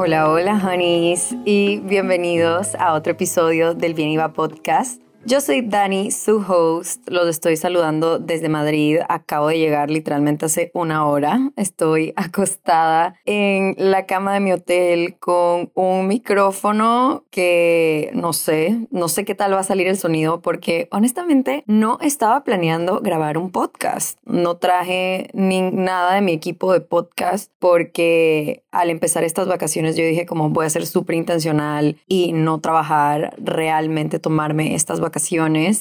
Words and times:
Hola, 0.00 0.30
hola, 0.30 0.62
honeys, 0.64 1.34
y 1.44 1.80
bienvenidos 1.80 2.76
a 2.76 2.94
otro 2.94 3.10
episodio 3.10 3.74
del 3.74 3.94
Bien 3.94 4.10
Iba 4.10 4.32
Podcast. 4.32 5.02
Yo 5.28 5.42
soy 5.42 5.60
Dani, 5.60 6.10
su 6.10 6.38
host. 6.38 7.06
Los 7.10 7.28
estoy 7.28 7.58
saludando 7.58 8.18
desde 8.18 8.48
Madrid. 8.48 9.00
Acabo 9.10 9.48
de 9.48 9.58
llegar 9.58 9.90
literalmente 9.90 10.46
hace 10.46 10.70
una 10.72 11.04
hora. 11.04 11.50
Estoy 11.56 12.14
acostada 12.16 13.14
en 13.26 13.74
la 13.76 14.06
cama 14.06 14.32
de 14.32 14.40
mi 14.40 14.52
hotel 14.52 15.18
con 15.18 15.70
un 15.74 16.06
micrófono 16.08 17.24
que 17.30 18.10
no 18.14 18.32
sé, 18.32 18.86
no 18.90 19.08
sé 19.08 19.26
qué 19.26 19.34
tal 19.34 19.52
va 19.52 19.60
a 19.60 19.64
salir 19.64 19.86
el 19.86 19.98
sonido 19.98 20.40
porque 20.40 20.88
honestamente 20.92 21.62
no 21.66 21.98
estaba 22.00 22.42
planeando 22.42 23.00
grabar 23.02 23.36
un 23.36 23.50
podcast. 23.50 24.18
No 24.24 24.56
traje 24.56 25.28
ni 25.34 25.60
nada 25.60 26.14
de 26.14 26.22
mi 26.22 26.32
equipo 26.32 26.72
de 26.72 26.80
podcast 26.80 27.52
porque 27.58 28.62
al 28.70 28.88
empezar 28.88 29.24
estas 29.24 29.46
vacaciones 29.46 29.94
yo 29.94 30.06
dije 30.06 30.24
como 30.24 30.48
voy 30.48 30.64
a 30.64 30.70
ser 30.70 30.86
súper 30.86 31.16
intencional 31.16 31.98
y 32.06 32.32
no 32.32 32.60
trabajar 32.60 33.34
realmente, 33.36 34.18
tomarme 34.18 34.74
estas 34.74 35.00
vacaciones 35.00 35.17